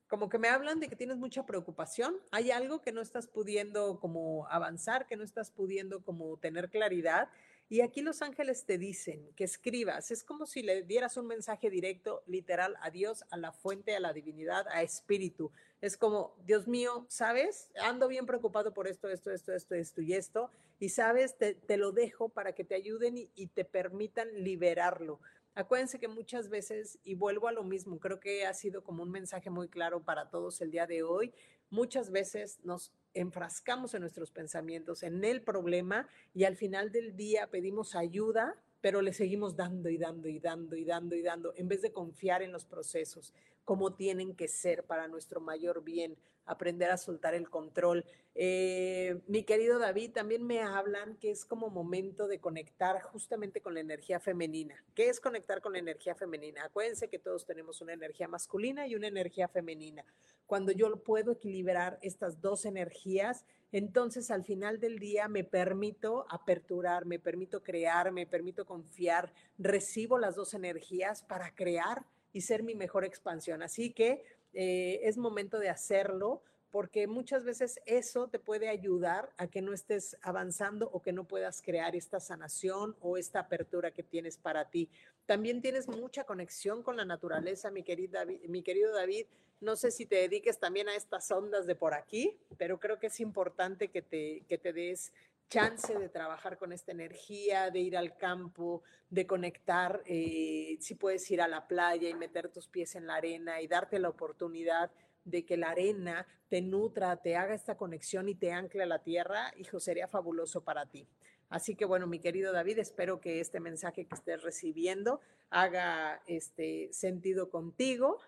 [0.08, 4.00] como que me hablan de que tienes mucha preocupación, hay algo que no estás pudiendo
[4.00, 7.28] como avanzar, que no estás pudiendo como tener claridad
[7.68, 11.72] y aquí los ángeles te dicen que escribas, es como si le dieras un mensaje
[11.72, 15.52] directo, literal, a Dios, a la fuente, a la divinidad, a espíritu.
[15.82, 17.70] Es como, Dios mío, ¿sabes?
[17.82, 20.52] Ando bien preocupado por esto, esto, esto, esto, esto y esto.
[20.80, 25.20] Y sabes, te, lo dejo para que te ayuden y, y te permitan liberarlo.
[25.56, 29.10] Acuérdense que muchas veces, y vuelvo a lo mismo, creo que ha sido como un
[29.10, 31.34] mensaje muy claro para todos el día de hoy,
[31.70, 37.48] muchas veces nos enfrascamos en nuestros pensamientos, en el problema y al final del día
[37.48, 41.68] pedimos ayuda, pero le seguimos dando y dando y dando y dando y dando, en
[41.68, 43.34] vez de confiar en los procesos,
[43.66, 48.06] como tienen que ser para nuestro mayor bien, aprender a soltar el control.
[48.36, 53.74] Eh, mi querido David, también me hablan que es como momento de conectar justamente con
[53.74, 54.84] la energía femenina.
[54.94, 56.64] ¿Qué es conectar con la energía femenina?
[56.64, 60.06] Acuérdense que todos tenemos una energía masculina y una energía femenina.
[60.46, 67.06] Cuando yo puedo equilibrar estas dos energías, entonces al final del día me permito aperturar,
[67.06, 72.06] me permito crear, me permito confiar, recibo las dos energías para crear
[72.36, 73.64] y ser mi mejor expansión.
[73.64, 74.22] Así que
[74.54, 79.72] eh, es momento de hacerlo porque muchas veces eso te puede ayudar a que no
[79.72, 84.70] estés avanzando o que no puedas crear esta sanación o esta apertura que tienes para
[84.70, 84.90] ti.
[85.26, 89.28] También tienes mucha conexión con la naturaleza, mi, querida, mi querido David.
[89.62, 93.08] No sé si te dediques también a estas ondas de por aquí, pero creo que
[93.08, 95.14] es importante que te, que te des
[95.50, 101.30] chance de trabajar con esta energía, de ir al campo, de conectar, eh, si puedes
[101.32, 104.92] ir a la playa y meter tus pies en la arena y darte la oportunidad
[105.24, 109.04] de que la arena te nutra, te haga esta conexión y te ancle a la
[109.04, 111.08] tierra, hijo, sería fabuloso para ti.
[111.50, 115.20] Así que bueno, mi querido David, espero que este mensaje que estés recibiendo
[115.50, 118.20] haga este sentido contigo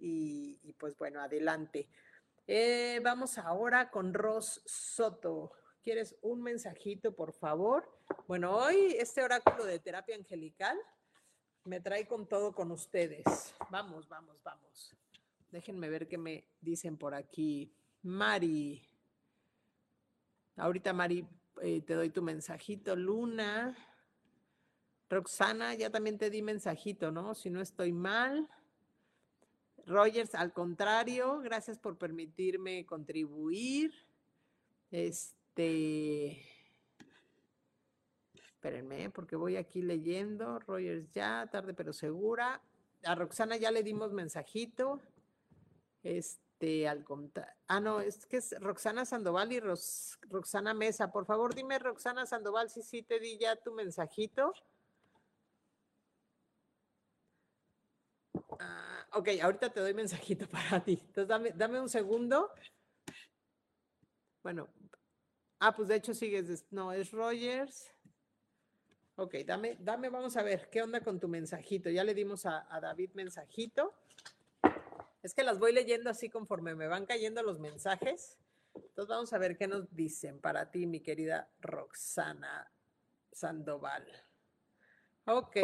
[0.00, 1.88] y, pues bueno, adelante.
[2.46, 5.52] Eh, vamos ahora con Ros Soto.
[5.82, 7.84] ¿Quieres un mensajito, por favor?
[8.28, 10.78] Bueno, hoy este oráculo de terapia angelical
[11.64, 13.52] me trae con todo con ustedes.
[13.68, 14.96] Vamos, vamos, vamos.
[15.50, 17.74] Déjenme ver qué me dicen por aquí.
[18.02, 18.80] Mari.
[20.54, 21.26] Ahorita, Mari,
[21.62, 22.94] eh, te doy tu mensajito.
[22.94, 23.76] Luna.
[25.10, 27.34] Roxana, ya también te di mensajito, ¿no?
[27.34, 28.48] Si no estoy mal.
[29.84, 33.92] Rogers, al contrario, gracias por permitirme contribuir.
[34.92, 35.41] Este.
[38.62, 40.58] Espérenme, porque voy aquí leyendo.
[40.60, 42.62] Rogers ya, tarde pero segura.
[43.04, 45.00] A Roxana ya le dimos mensajito.
[46.02, 47.52] Este, al contrario.
[47.66, 51.10] Ah, no, es que es Roxana Sandoval y Roxana Mesa.
[51.10, 54.52] Por favor, dime, Roxana Sandoval, si sí te di ya tu mensajito.
[58.60, 60.92] Ah, ok, ahorita te doy mensajito para ti.
[60.92, 62.50] Entonces, dame, dame un segundo.
[64.42, 64.68] Bueno,
[65.62, 67.94] ah, pues de hecho sigues, no, es Rogers.
[69.14, 71.88] Ok, dame, dame, vamos a ver, ¿qué onda con tu mensajito?
[71.88, 73.94] Ya le dimos a, a David mensajito.
[75.22, 78.36] Es que las voy leyendo así conforme me van cayendo los mensajes.
[78.74, 82.68] Entonces vamos a ver qué nos dicen para ti, mi querida Roxana
[83.30, 84.04] Sandoval.
[85.26, 85.56] Ok.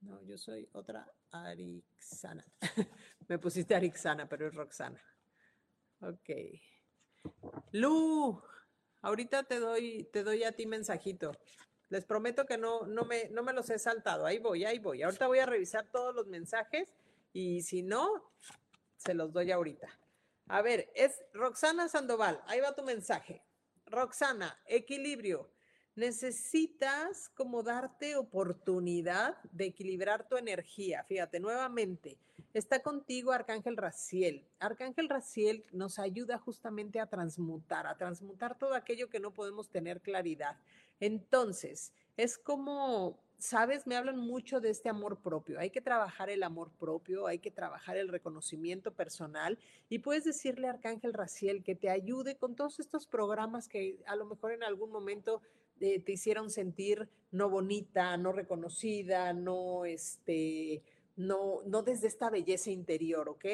[0.00, 2.46] No, yo soy otra Arixana.
[3.28, 5.00] Me pusiste Arixana, pero es Roxana.
[6.02, 6.30] Ok.
[7.72, 8.42] Lu,
[9.02, 11.32] ahorita te doy, te doy a ti mensajito.
[11.90, 14.26] Les prometo que no, no, me, no me los he saltado.
[14.26, 15.02] Ahí voy, ahí voy.
[15.02, 16.88] Ahorita voy a revisar todos los mensajes
[17.32, 18.32] y si no,
[18.96, 19.88] se los doy ahorita.
[20.48, 22.42] A ver, es Roxana Sandoval.
[22.46, 23.42] Ahí va tu mensaje.
[23.86, 25.50] Roxana, equilibrio
[25.94, 31.04] necesitas como darte oportunidad de equilibrar tu energía.
[31.04, 32.18] Fíjate, nuevamente,
[32.54, 34.46] está contigo Arcángel Raciel.
[34.58, 40.00] Arcángel Raciel nos ayuda justamente a transmutar, a transmutar todo aquello que no podemos tener
[40.00, 40.56] claridad.
[41.00, 45.58] Entonces, es como, sabes, me hablan mucho de este amor propio.
[45.58, 50.68] Hay que trabajar el amor propio, hay que trabajar el reconocimiento personal y puedes decirle
[50.68, 54.62] a Arcángel Raciel que te ayude con todos estos programas que a lo mejor en
[54.62, 55.42] algún momento
[55.78, 60.82] te hicieron sentir no bonita, no reconocida, no, este,
[61.16, 63.44] no, no desde esta belleza interior, ¿ok?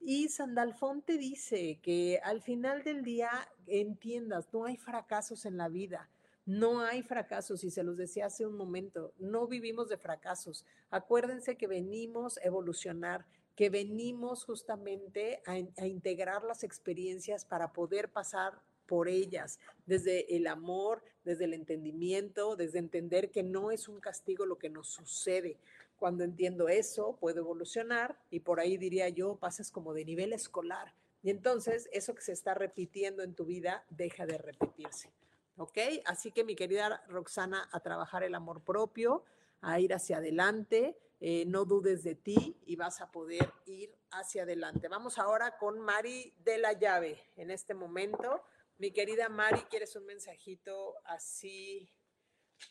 [0.00, 3.30] Y Sandalfón te dice que al final del día
[3.66, 6.10] entiendas, no hay fracasos en la vida.
[6.46, 10.64] No hay fracasos, y se los decía hace un momento, no vivimos de fracasos.
[10.90, 18.10] Acuérdense que venimos a evolucionar, que venimos justamente a, a integrar las experiencias para poder
[18.10, 24.00] pasar por ellas, desde el amor, desde el entendimiento, desde entender que no es un
[24.00, 25.58] castigo lo que nos sucede.
[25.96, 30.92] Cuando entiendo eso, puedo evolucionar y por ahí diría yo, pasas como de nivel escolar.
[31.22, 35.12] Y entonces eso que se está repitiendo en tu vida deja de repetirse.
[35.56, 35.78] ¿Ok?
[36.04, 39.22] Así que mi querida Roxana, a trabajar el amor propio,
[39.60, 44.42] a ir hacia adelante, eh, no dudes de ti y vas a poder ir hacia
[44.42, 44.88] adelante.
[44.88, 48.42] Vamos ahora con Mari de la llave en este momento.
[48.80, 51.92] Mi querida Mari, ¿quieres un mensajito así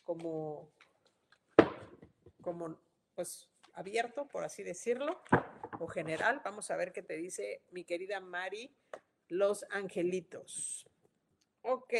[0.02, 0.72] como,
[2.42, 2.80] como,
[3.14, 5.22] pues, abierto, por así decirlo,
[5.78, 6.40] o general?
[6.44, 8.74] Vamos a ver qué te dice mi querida Mari,
[9.28, 10.84] los angelitos.
[11.62, 11.94] Ok.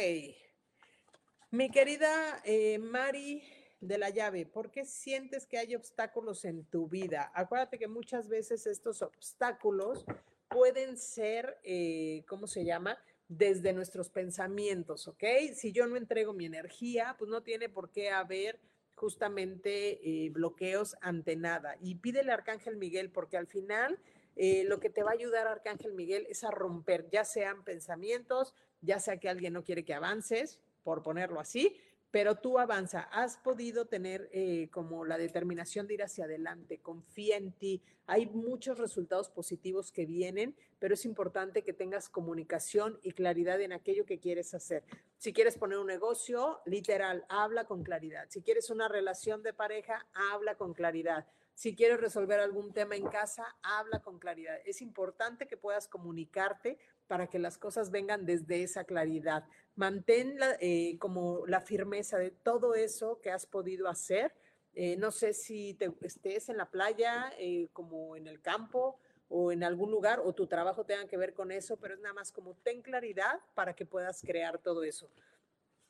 [1.51, 3.41] Mi querida eh, Mari
[3.79, 7.31] de la llave, ¿por qué sientes que hay obstáculos en tu vida?
[7.33, 10.03] Acuérdate que muchas veces estos obstáculos
[10.49, 13.01] pueden ser, eh, ¿cómo se llama?
[13.31, 15.23] Desde nuestros pensamientos, ¿ok?
[15.53, 18.59] Si yo no entrego mi energía, pues no tiene por qué haber
[18.95, 21.77] justamente eh, bloqueos ante nada.
[21.79, 23.99] Y pídele a Arcángel Miguel, porque al final
[24.35, 28.53] eh, lo que te va a ayudar Arcángel Miguel es a romper, ya sean pensamientos,
[28.81, 31.77] ya sea que alguien no quiere que avances, por ponerlo así,
[32.11, 37.37] pero tú avanza, has podido tener eh, como la determinación de ir hacia adelante, confía
[37.37, 43.13] en ti, hay muchos resultados positivos que vienen, pero es importante que tengas comunicación y
[43.13, 44.83] claridad en aquello que quieres hacer.
[45.17, 48.27] Si quieres poner un negocio, literal, habla con claridad.
[48.29, 51.25] Si quieres una relación de pareja, habla con claridad.
[51.53, 54.57] Si quieres resolver algún tema en casa, habla con claridad.
[54.65, 56.79] Es importante que puedas comunicarte
[57.11, 59.43] para que las cosas vengan desde esa claridad.
[59.75, 64.33] Mantén eh, como la firmeza de todo eso que has podido hacer.
[64.73, 68.97] Eh, no sé si te, estés en la playa, eh, como en el campo
[69.27, 72.13] o en algún lugar, o tu trabajo tenga que ver con eso, pero es nada
[72.13, 75.11] más como ten claridad para que puedas crear todo eso.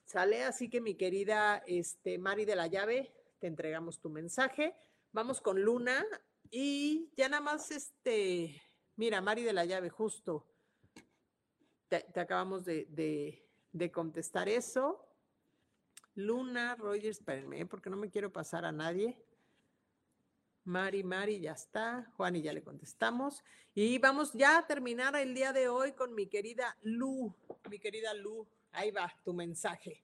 [0.06, 0.44] ¿Sale?
[0.44, 4.74] Así que mi querida este, Mari de la llave, te entregamos tu mensaje.
[5.12, 6.04] Vamos con Luna
[6.50, 8.60] y ya nada más, este,
[8.96, 10.48] mira, Mari de la llave, justo,
[11.92, 13.44] te, acabamos de,
[13.92, 15.06] contestar eso.
[16.16, 17.66] Luna, Rogers, espérenme, ¿eh?
[17.66, 19.18] porque no me quiero pasar a nadie.
[20.64, 22.10] Mari, Mari, ya está.
[22.16, 23.44] Juan y ya le contestamos.
[23.74, 27.36] Y vamos ya a terminar el día de hoy con mi querida Lu.
[27.70, 30.04] Mi querida Lu, ahí va tu mensaje.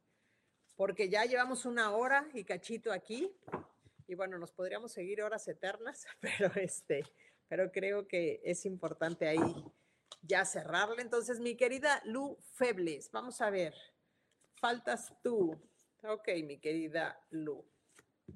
[0.76, 3.32] Porque ya llevamos una hora y cachito aquí.
[4.08, 7.06] Y bueno, nos podríamos seguir horas eternas, pero este,
[7.48, 9.66] pero creo que es importante ahí
[10.22, 11.02] ya cerrarle.
[11.02, 13.74] Entonces, mi querida Lu Febles, vamos a ver.
[14.56, 15.60] Faltas tú.
[16.04, 17.66] Ok, mi querida Lu.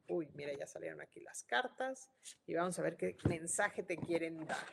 [0.08, 2.10] Uy, mira, ya salieron aquí las cartas
[2.48, 4.66] y vamos a ver qué mensaje te quieren dar.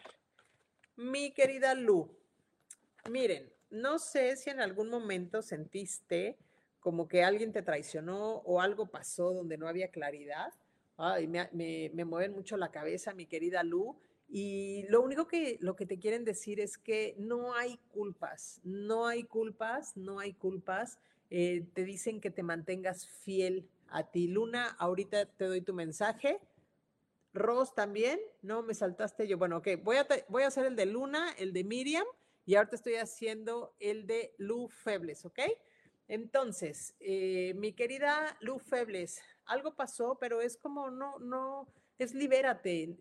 [0.96, 2.16] Mi querida Lu,
[3.09, 6.38] miren, no sé si en algún momento sentiste
[6.80, 10.52] como que alguien te traicionó o algo pasó donde no había claridad.
[10.96, 14.00] Ay, me, me, mueven mucho la cabeza, mi querida Lu.
[14.29, 19.07] Y lo único que, lo que te quieren decir es que no hay culpas, no
[19.07, 20.99] hay culpas, no hay culpas.
[21.31, 24.29] Eh, te dicen que te mantengas fiel a ti.
[24.29, 26.41] Luna, ahorita te doy tu mensaje.
[27.33, 29.39] Ros también, no me saltaste yo.
[29.39, 32.07] Bueno, ok, voy a, voy a hacer el de Luna, el de Miriam
[32.49, 35.41] y ahorita estoy haciendo el de Lu Febles, ¿ok?
[36.09, 41.68] Entonces, eh, mi querida Lu Febles, algo pasó, pero es como, no, no,
[41.99, 42.97] es libérate.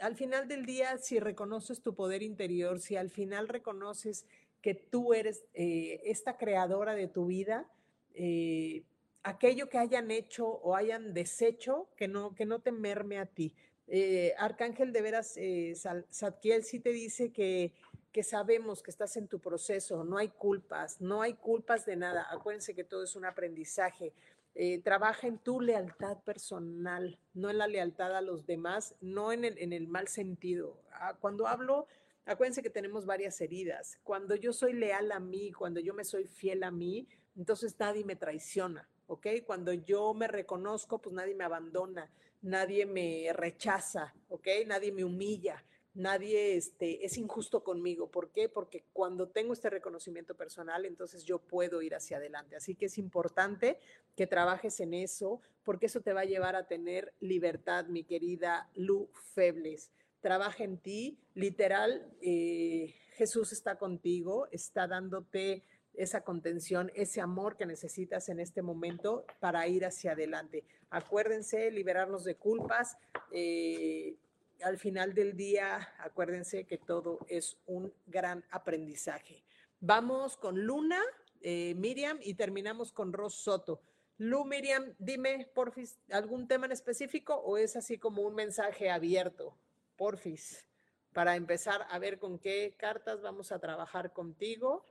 [0.00, 4.26] Al final del día, si reconoces tu poder interior, si al final reconoces
[4.60, 7.68] que tú eres eh, esta creadora de tu vida,
[8.14, 8.82] eh,
[9.22, 13.54] aquello que hayan hecho o hayan deshecho, que no, que no te merme a ti.
[13.88, 15.74] Eh, Arcángel de veras, eh,
[16.10, 17.72] Sadkiel sí te dice que,
[18.12, 22.26] que sabemos que estás en tu proceso, no hay culpas, no hay culpas de nada.
[22.30, 24.12] Acuérdense que todo es un aprendizaje.
[24.58, 29.44] Eh, trabaja en tu lealtad personal, no en la lealtad a los demás, no en
[29.44, 30.80] el, mal sentido.
[30.92, 31.86] Ah, cuando hablo,
[32.24, 33.98] acuérdense que tenemos varias heridas.
[34.02, 38.02] Cuando yo soy leal a mí, cuando yo me soy fiel a mí, entonces nadie
[38.02, 38.88] me traiciona.
[39.08, 39.26] ¿ok?
[39.44, 42.10] Cuando yo me reconozco, pues nadie me abandona,
[42.42, 44.48] nadie me rechaza, ¿ok?
[44.66, 45.62] Nadie me humilla,
[45.96, 48.10] nadie este, es injusto conmigo.
[48.10, 48.48] ¿Por qué?
[48.48, 52.54] Porque cuando tengo este reconocimiento personal, entonces yo puedo ir hacia adelante.
[52.56, 53.78] Así que es importante
[54.14, 58.70] que trabajes en eso, porque eso te va a llevar a tener libertad, mi querida
[58.74, 59.90] Lu Febles.
[60.20, 67.64] Trabaja en ti, literal, eh, Jesús está contigo, está dándote esa contención, ese amor que
[67.64, 70.64] necesitas en este momento para ir hacia adelante.
[70.90, 72.98] Acuérdense, liberarnos de culpas.
[73.32, 74.16] Eh,
[74.62, 79.42] al final del día, acuérdense que todo es un gran aprendizaje.
[79.80, 81.00] Vamos con Luna,
[81.40, 83.80] eh, Miriam y terminamos con Ros Soto.
[84.18, 89.54] Lu, Miriam, dime, porfis, ¿algún tema en específico o es así como un mensaje abierto?
[89.96, 90.66] Porfis,
[91.12, 94.86] para empezar a ver con qué cartas vamos a trabajar contigo.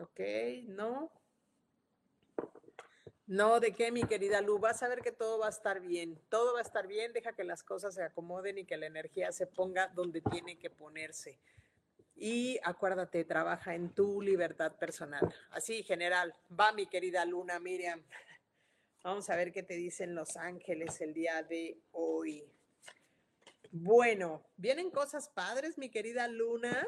[0.00, 0.20] Ok,
[0.66, 1.10] no.
[3.28, 4.58] No, ¿de qué, mi querida Lu?
[4.58, 6.18] Vas a ver que todo va a estar bien.
[6.30, 7.12] Todo va a estar bien.
[7.12, 10.70] Deja que las cosas se acomoden y que la energía se ponga donde tiene que
[10.70, 11.38] ponerse.
[12.16, 15.30] Y acuérdate, trabaja en tu libertad personal.
[15.50, 16.34] Así, general.
[16.58, 18.02] Va, mi querida Luna, Miriam.
[19.04, 22.50] Vamos a ver qué te dicen los ángeles el día de hoy.
[23.70, 26.86] Bueno, vienen cosas padres, mi querida Luna.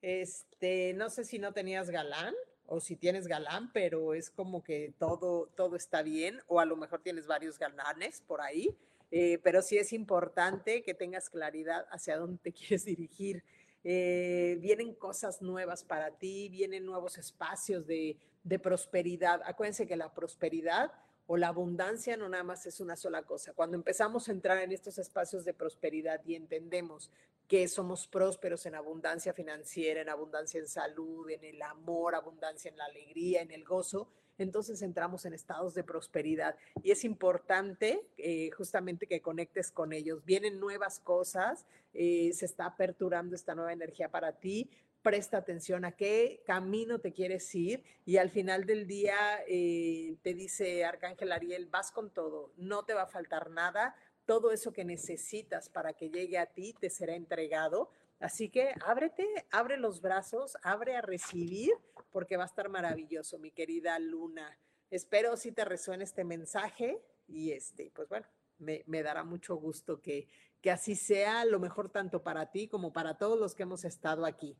[0.00, 2.34] Este, no sé si no tenías galán
[2.74, 6.74] o si tienes galán, pero es como que todo, todo está bien, o a lo
[6.74, 8.74] mejor tienes varios galanes por ahí,
[9.10, 13.44] eh, pero sí es importante que tengas claridad hacia dónde te quieres dirigir.
[13.84, 19.42] Eh, vienen cosas nuevas para ti, vienen nuevos espacios de, de prosperidad.
[19.44, 20.92] Acuérdense que la prosperidad
[21.32, 23.54] o la abundancia no nada más es una sola cosa.
[23.54, 27.10] Cuando empezamos a entrar en estos espacios de prosperidad y entendemos
[27.48, 32.76] que somos prósperos en abundancia financiera, en abundancia en salud, en el amor, abundancia en
[32.76, 36.54] la alegría, en el gozo, entonces entramos en estados de prosperidad.
[36.82, 40.26] Y es importante eh, justamente que conectes con ellos.
[40.26, 41.64] Vienen nuevas cosas,
[41.94, 44.68] eh, se está aperturando esta nueva energía para ti,
[45.02, 50.34] presta atención a qué camino te quieres ir y al final del día eh, te
[50.34, 54.84] dice Arcángel Ariel, vas con todo, no te va a faltar nada, todo eso que
[54.84, 57.90] necesitas para que llegue a ti te será entregado.
[58.20, 61.72] Así que ábrete, abre los brazos, abre a recibir,
[62.12, 64.56] porque va a estar maravilloso, mi querida Luna.
[64.90, 68.26] Espero si te resuene este mensaje y este, pues bueno,
[68.58, 70.28] me, me dará mucho gusto que,
[70.60, 74.24] que así sea lo mejor tanto para ti como para todos los que hemos estado
[74.24, 74.56] aquí.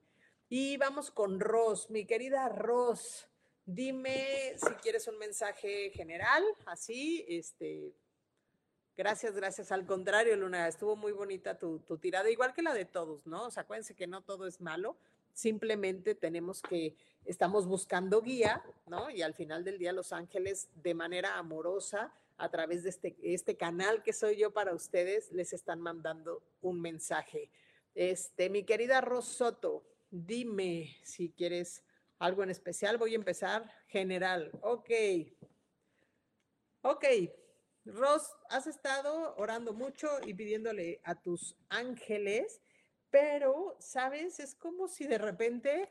[0.54, 3.26] Y vamos con Ros, mi querida Ros.
[3.64, 7.94] Dime si quieres un mensaje general, así, este.
[8.94, 9.72] Gracias, gracias.
[9.72, 13.46] Al contrario, Luna, estuvo muy bonita tu, tu tirada, igual que la de todos, ¿no?
[13.46, 14.98] O sea, acuérdense que no todo es malo,
[15.32, 19.08] simplemente tenemos que, estamos buscando guía, ¿no?
[19.08, 23.56] Y al final del día los ángeles de manera amorosa a través de este, este
[23.56, 27.48] canal que soy yo para ustedes, les están mandando un mensaje.
[27.94, 29.82] Este, mi querida Rosoto,
[30.12, 31.82] dime si quieres
[32.18, 32.98] algo en especial.
[32.98, 34.51] Voy a empezar general.
[34.62, 34.90] Ok.
[36.82, 37.05] Ok.
[37.84, 42.60] Ros, has estado orando mucho y pidiéndole a tus ángeles,
[43.10, 44.39] pero, ¿sabes?
[44.39, 45.90] Es como si de repente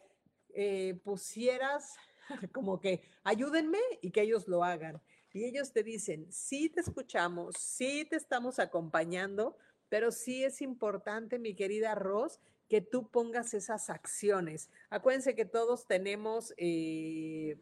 [0.53, 1.97] eh, pusieras
[2.53, 5.01] como que ayúdenme y que ellos lo hagan.
[5.33, 9.57] Y ellos te dicen, sí te escuchamos, sí te estamos acompañando,
[9.89, 12.39] pero sí es importante, mi querida Ros,
[12.71, 14.69] que tú pongas esas acciones.
[14.89, 17.57] Acuérdense que todos tenemos eh,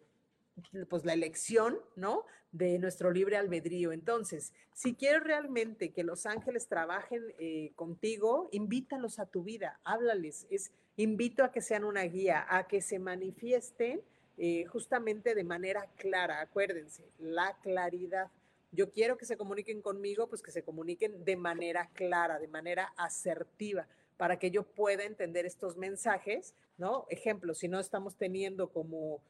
[0.87, 2.25] pues la elección, ¿no?
[2.51, 3.91] De nuestro libre albedrío.
[3.91, 10.45] Entonces, si quieres realmente que los ángeles trabajen eh, contigo, invítalos a tu vida, háblales.
[10.51, 14.03] Es invito a que sean una guía, a que se manifiesten
[14.37, 16.39] eh, justamente de manera clara.
[16.39, 18.29] Acuérdense, la claridad.
[18.71, 22.93] Yo quiero que se comuniquen conmigo, pues que se comuniquen de manera clara, de manera
[22.95, 23.87] asertiva,
[24.19, 27.05] para que yo pueda entender estos mensajes, ¿no?
[27.07, 29.21] Ejemplo, si no estamos teniendo como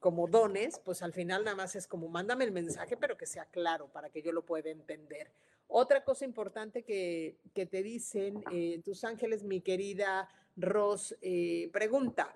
[0.00, 3.46] como dones, pues al final nada más es como mándame el mensaje, pero que sea
[3.46, 5.30] claro para que yo lo pueda entender.
[5.66, 12.34] Otra cosa importante que, te dicen eh, tus ángeles, mi querida Ros, eh, pregunta,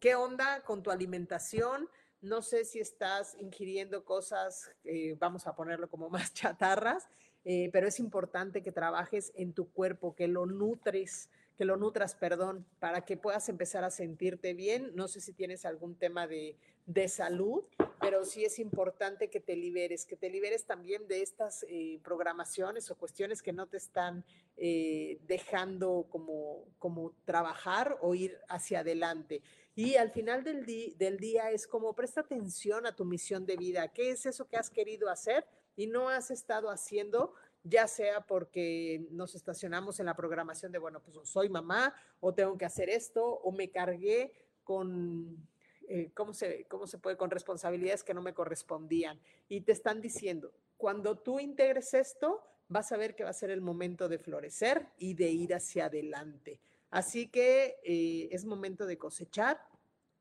[0.00, 1.88] ¿qué onda con tu alimentación?
[2.22, 7.08] No sé si estás ingiriendo cosas, eh, vamos a ponerlo como más chatarras,
[7.44, 11.28] pero es importante que trabajes en tu cuerpo, que lo nutres,
[11.62, 14.90] que lo nutras, perdón, para que puedas empezar a sentirte bien.
[14.96, 16.56] No sé si tienes algún tema de,
[16.86, 17.62] de salud,
[18.00, 22.90] pero sí es importante que te liberes, que te liberes también de estas eh, programaciones
[22.90, 24.24] o cuestiones que no te están
[24.56, 29.40] eh, dejando como, como trabajar o ir hacia adelante.
[29.76, 33.86] Y al final del, del día es como presta atención a tu misión de vida.
[33.86, 37.34] ¿Qué es eso que has querido hacer y no has estado haciendo?
[37.64, 42.58] Ya sea porque nos estacionamos en la programación de, bueno, pues soy mamá o tengo
[42.58, 44.32] que hacer esto o me cargué
[44.64, 45.36] con
[45.88, 47.16] eh, ¿cómo, se, ¿cómo se puede?
[47.16, 49.20] Con responsabilidades que no me correspondían.
[49.48, 53.50] Y te están diciendo, cuando tú integres esto, vas a ver que va a ser
[53.50, 56.60] el momento de florecer y de ir hacia adelante.
[56.90, 59.60] Así que eh, es momento de cosechar.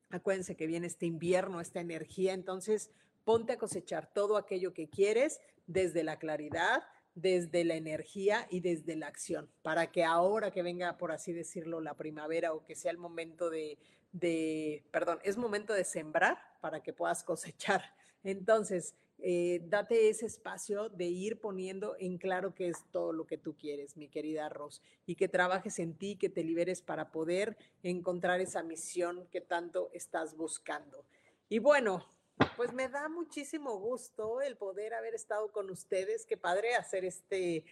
[0.10, 2.92] Acuérdense que viene este invierno, esta energía, entonces
[3.24, 6.84] ponte a cosechar todo aquello que quieres desde la claridad,
[7.16, 11.82] desde la energía y desde la acción, para que ahora que venga, por así decirlo,
[11.82, 13.78] la primavera o que sea el momento de,
[14.12, 17.82] de, perdón, es momento de sembrar para que puedas cosechar.
[18.24, 23.38] Entonces, eh, date ese espacio de ir poniendo en claro qué es todo lo que
[23.38, 27.56] tú quieres, mi querida Ros, y que trabajes en ti, que te liberes para poder
[27.84, 31.06] encontrar esa misión que tanto estás buscando.
[31.50, 32.08] Y bueno,
[32.56, 36.26] pues me da muchísimo gusto el poder haber estado con ustedes.
[36.26, 37.66] Qué padre hacer este,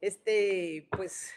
[0.00, 1.30] este, pues,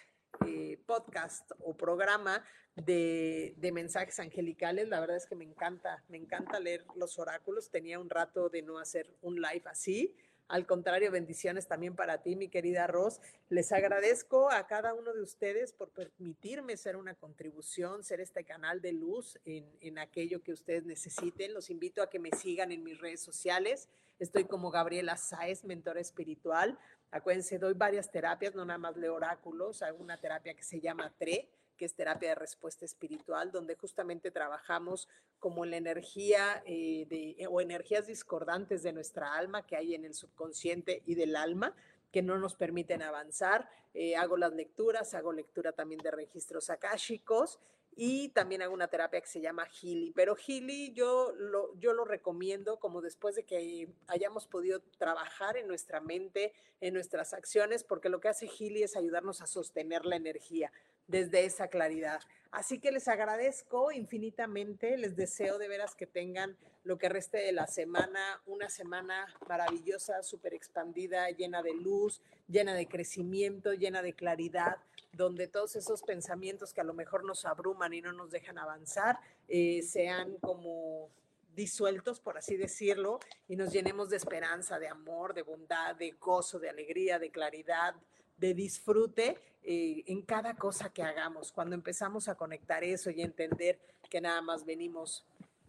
[0.45, 2.43] eh, podcast o programa
[2.75, 4.87] de, de, mensajes angelicales.
[4.87, 7.69] La verdad es que me encanta, me encanta leer los oráculos.
[7.69, 10.15] Tenía un rato de no hacer un live así.
[10.47, 13.19] Al contrario, bendiciones también para ti, mi querida Ros.
[13.49, 18.81] Les agradezco a cada uno de ustedes por permitirme ser una contribución, ser este canal
[18.81, 21.53] de luz en, en aquello que ustedes necesiten.
[21.53, 23.89] Los invito a que me sigan en mis redes sociales.
[24.19, 26.79] Estoy como Gabriela Sáez, mentora espiritual.
[27.11, 29.81] Acuérdense, doy varias terapias, no nada más leo oráculos.
[29.81, 34.31] Hago una terapia que se llama TRE, que es terapia de respuesta espiritual, donde justamente
[34.31, 35.07] trabajamos
[35.39, 40.13] como la energía eh, de, o energías discordantes de nuestra alma que hay en el
[40.13, 41.75] subconsciente y del alma
[42.11, 43.69] que no nos permiten avanzar.
[43.93, 47.59] Eh, hago las lecturas, hago lectura también de registros akáshicos
[47.95, 50.11] y también hago una terapia que se llama Healy.
[50.15, 55.67] Pero Healy yo lo, yo lo recomiendo como después de que hayamos podido trabajar en
[55.67, 60.15] nuestra mente, en nuestras acciones, porque lo que hace Healy es ayudarnos a sostener la
[60.15, 60.71] energía
[61.07, 62.19] desde esa claridad.
[62.51, 67.51] Así que les agradezco infinitamente, les deseo de veras que tengan lo que reste de
[67.51, 74.13] la semana, una semana maravillosa, súper expandida, llena de luz, llena de crecimiento, llena de
[74.13, 74.77] claridad,
[75.11, 79.19] donde todos esos pensamientos que a lo mejor nos abruman y no nos dejan avanzar,
[79.47, 81.09] eh, sean como
[81.55, 86.59] disueltos, por así decirlo, y nos llenemos de esperanza, de amor, de bondad, de gozo,
[86.59, 87.95] de alegría, de claridad,
[88.37, 91.51] de disfrute eh, en cada cosa que hagamos.
[91.51, 95.25] Cuando empezamos a conectar eso y entender que nada más venimos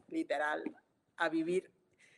[0.08, 0.62] literal
[1.16, 1.70] a vivir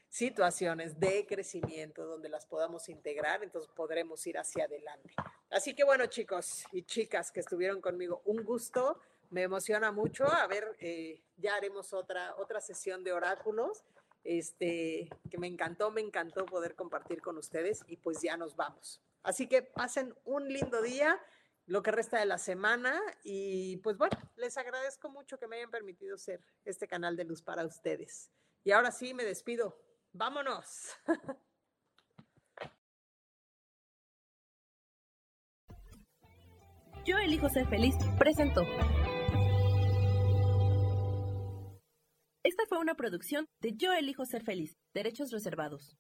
[0.09, 5.15] situaciones de crecimiento donde las podamos integrar, entonces podremos ir hacia adelante.
[5.51, 9.01] Así que bueno, chicos y chicas que estuvieron conmigo, un gusto,
[9.31, 10.27] me emociona mucho.
[10.27, 13.85] A ver, eh, ya haremos otra, otra sesión de oráculos
[14.25, 19.01] este, que me encantó, me encantó poder compartir con ustedes y pues ya nos vamos.
[19.23, 21.21] Así que pasen un lindo día,
[21.67, 25.71] lo que resta de la semana y pues bueno, les agradezco mucho que me hayan
[25.71, 28.31] permitido ser este canal de luz para ustedes.
[28.65, 29.79] Y ahora sí, me despido.
[30.13, 30.97] Vámonos.
[37.07, 38.63] Yo elijo ser feliz, presentó.
[42.43, 45.97] Esta fue una producción de Yo elijo ser feliz, derechos reservados.